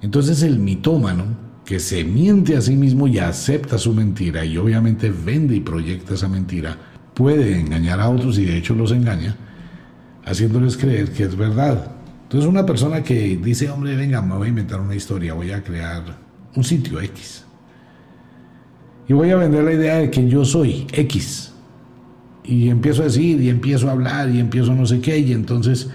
[0.00, 1.24] Entonces el mitómano
[1.64, 6.14] que se miente a sí mismo y acepta su mentira y obviamente vende y proyecta
[6.14, 6.76] esa mentira,
[7.12, 9.34] puede engañar a otros y de hecho los engaña,
[10.24, 11.90] haciéndoles creer que es verdad.
[12.22, 15.64] Entonces una persona que dice, hombre, venga, me voy a inventar una historia, voy a
[15.64, 16.04] crear
[16.54, 17.44] un sitio X.
[19.08, 21.51] Y voy a vender la idea de que yo soy X.
[22.44, 25.90] Y empiezo a decir, y empiezo a hablar, y empiezo no sé qué, y entonces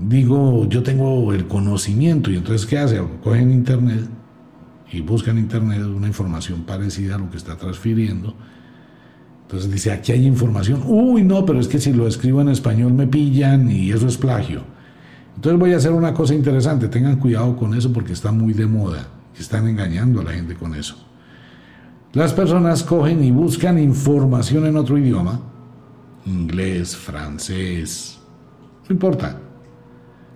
[0.00, 3.00] digo, yo tengo el conocimiento, y entonces ¿qué hace?
[3.22, 4.08] Cogen internet
[4.92, 8.34] y busca en internet una información parecida a lo que está transfiriendo.
[9.42, 10.82] Entonces dice, aquí hay información.
[10.86, 14.16] Uy, no, pero es que si lo escribo en español me pillan y eso es
[14.16, 14.62] plagio.
[15.36, 16.88] Entonces voy a hacer una cosa interesante.
[16.88, 19.06] Tengan cuidado con eso porque está muy de moda.
[19.38, 20.96] Están engañando a la gente con eso.
[22.12, 25.40] Las personas cogen y buscan información en otro idioma.
[26.26, 28.18] Inglés, francés,
[28.88, 29.38] no importa.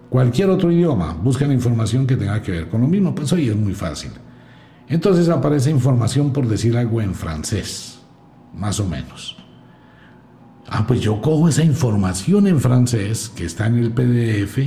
[0.08, 1.12] Cualquier otro idioma.
[1.12, 3.14] Buscan información que tenga que ver con lo mismo.
[3.14, 4.10] Pues hoy es muy fácil.
[4.88, 8.00] Entonces aparece información por decir algo en francés,
[8.54, 9.36] más o menos.
[10.68, 14.58] Ah, pues yo cojo esa información en francés que está en el PDF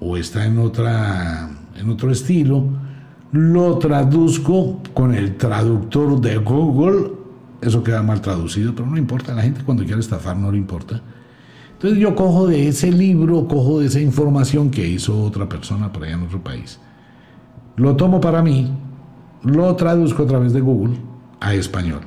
[0.00, 2.64] o está en otra en otro estilo,
[3.32, 7.12] lo traduzco con el traductor de Google,
[7.60, 11.02] eso queda mal traducido, pero no importa, la gente cuando quiere estafar no le importa.
[11.72, 16.04] Entonces yo cojo de ese libro, cojo de esa información que hizo otra persona por
[16.04, 16.80] allá en otro país.
[17.76, 18.72] Lo tomo para mí,
[19.44, 20.96] lo traduzco a través de Google
[21.40, 22.00] a español.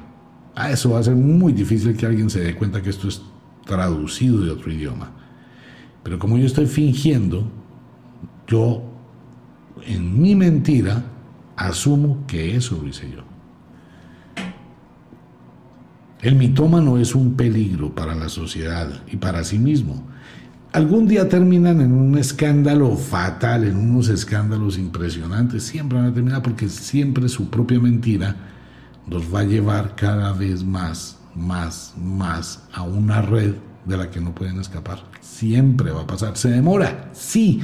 [0.56, 3.22] A eso va a ser muy difícil que alguien se dé cuenta que esto es
[3.66, 5.12] traducido de otro idioma.
[6.04, 7.48] Pero como yo estoy fingiendo,
[8.48, 8.84] yo
[9.86, 11.04] en mi mentira
[11.56, 13.31] asumo que eso lo hice yo.
[16.22, 20.06] El mitómano es un peligro para la sociedad y para sí mismo
[20.74, 26.42] algún día terminan en un escándalo fatal, en unos escándalos impresionantes, siempre van a terminar
[26.42, 28.36] porque siempre su propia mentira
[29.10, 33.56] los va a llevar cada vez más, más, más a una red
[33.86, 35.00] de la que no pueden escapar.
[35.20, 36.38] Siempre va a pasar.
[36.38, 37.60] Se demora, sí,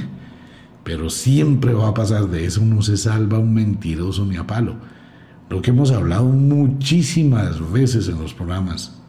[0.84, 2.28] pero siempre va a pasar.
[2.28, 4.76] De eso no se salva un mentiroso ni a palo.
[5.50, 9.00] Lo que hemos hablado muchísimas veces en los programas.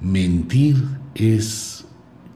[0.00, 0.82] Mentir
[1.14, 1.84] es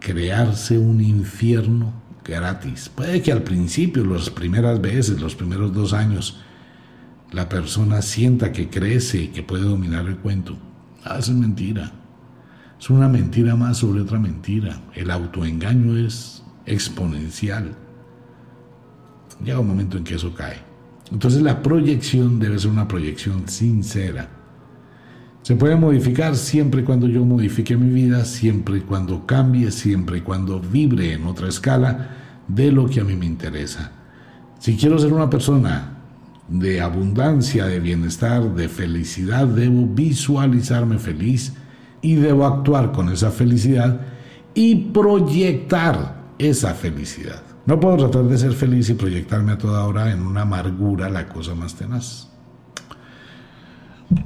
[0.00, 1.92] crearse un infierno
[2.24, 2.90] gratis.
[2.90, 6.42] Puede que al principio, las primeras veces, los primeros dos años,
[7.32, 10.58] la persona sienta que crece y que puede dominar el cuento.
[11.04, 11.92] Ah, es mentira.
[12.78, 14.82] Es una mentira más sobre otra mentira.
[14.94, 17.74] El autoengaño es exponencial.
[19.42, 20.75] Llega un momento en que eso cae.
[21.12, 24.28] Entonces la proyección debe ser una proyección sincera
[25.46, 30.18] se puede modificar siempre y cuando yo modifique mi vida, siempre y cuando cambie, siempre
[30.18, 32.08] y cuando vibre en otra escala
[32.48, 33.92] de lo que a mí me interesa.
[34.58, 35.98] Si quiero ser una persona
[36.48, 41.52] de abundancia, de bienestar, de felicidad, debo visualizarme feliz
[42.02, 44.00] y debo actuar con esa felicidad
[44.52, 47.45] y proyectar esa felicidad.
[47.66, 51.28] No puedo tratar de ser feliz y proyectarme a toda hora en una amargura, la
[51.28, 52.28] cosa más tenaz.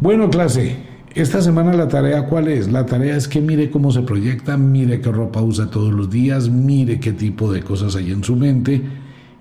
[0.00, 2.70] Bueno, clase, esta semana la tarea cuál es?
[2.70, 6.50] La tarea es que mire cómo se proyecta, mire qué ropa usa todos los días,
[6.50, 8.82] mire qué tipo de cosas hay en su mente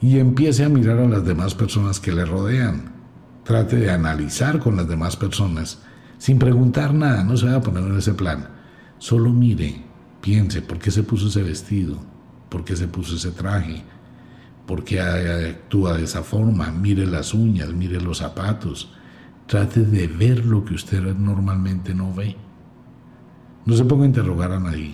[0.02, 2.94] y empiece a mirar a las demás personas que le rodean.
[3.44, 5.80] Trate de analizar con las demás personas
[6.20, 8.48] sin preguntar nada, no se vaya a poner en ese plan.
[8.98, 9.82] Solo mire,
[10.22, 11.98] piense por qué se puso ese vestido,
[12.50, 13.84] por qué se puso ese traje,
[14.66, 18.92] por qué actúa de esa forma, mire las uñas, mire los zapatos
[19.50, 22.36] Trate de ver lo que usted normalmente no ve.
[23.66, 24.94] No se ponga a interrogar a nadie,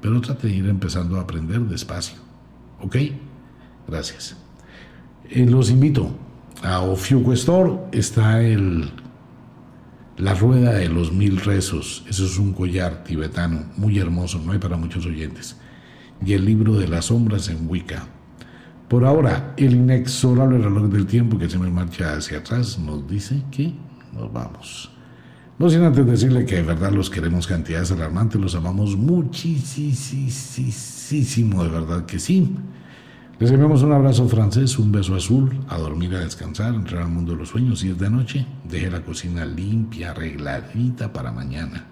[0.00, 2.16] pero trate de ir empezando a aprender despacio.
[2.80, 2.96] ¿Ok?
[3.86, 4.36] Gracias.
[5.30, 6.10] Eh, los invito
[6.60, 7.74] a Ofiuco Store.
[7.92, 8.90] Está el,
[10.16, 12.04] la rueda de los mil rezos.
[12.08, 15.56] Eso es un collar tibetano muy hermoso, no hay para muchos oyentes.
[16.24, 18.06] Y el libro de las sombras en Wicca.
[18.88, 23.42] Por ahora, el inexorable reloj del tiempo que se me marcha hacia atrás nos dice
[23.50, 23.72] que
[24.12, 24.90] nos vamos.
[25.58, 29.62] No sin antes decirle que de verdad los queremos cantidades alarmantes, los amamos muchísimo,
[31.62, 32.54] de verdad que sí.
[33.38, 37.32] Les enviamos un abrazo francés, un beso azul, a dormir, a descansar, entrar al mundo
[37.32, 37.80] de los sueños.
[37.80, 41.86] Si es de noche, deje la cocina limpia, arregladita para mañana.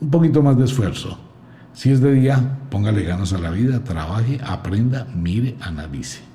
[0.00, 1.29] Un poquito más de esfuerzo.
[1.72, 6.30] Si es de día, póngale ganas a la vida, trabaje, aprenda, mire, analice.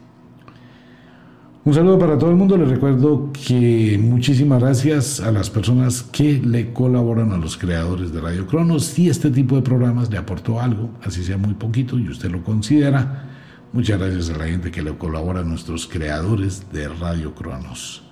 [1.65, 2.57] Un saludo para todo el mundo.
[2.57, 8.21] Les recuerdo que muchísimas gracias a las personas que le colaboran a los creadores de
[8.21, 8.85] Radio Cronos.
[8.85, 12.43] Si este tipo de programas le aportó algo, así sea muy poquito y usted lo
[12.43, 13.29] considera,
[13.73, 18.03] muchas gracias a la gente que le colabora a nuestros creadores de Radio Cronos.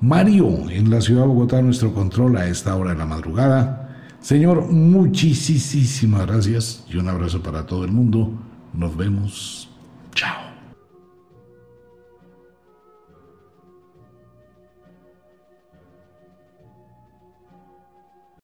[0.00, 3.83] Mario, en la ciudad de Bogotá, nuestro control a esta hora de la madrugada.
[4.24, 8.32] Señor, muchísimas gracias y un abrazo para todo el mundo.
[8.72, 9.68] Nos vemos.
[10.14, 10.53] Chao.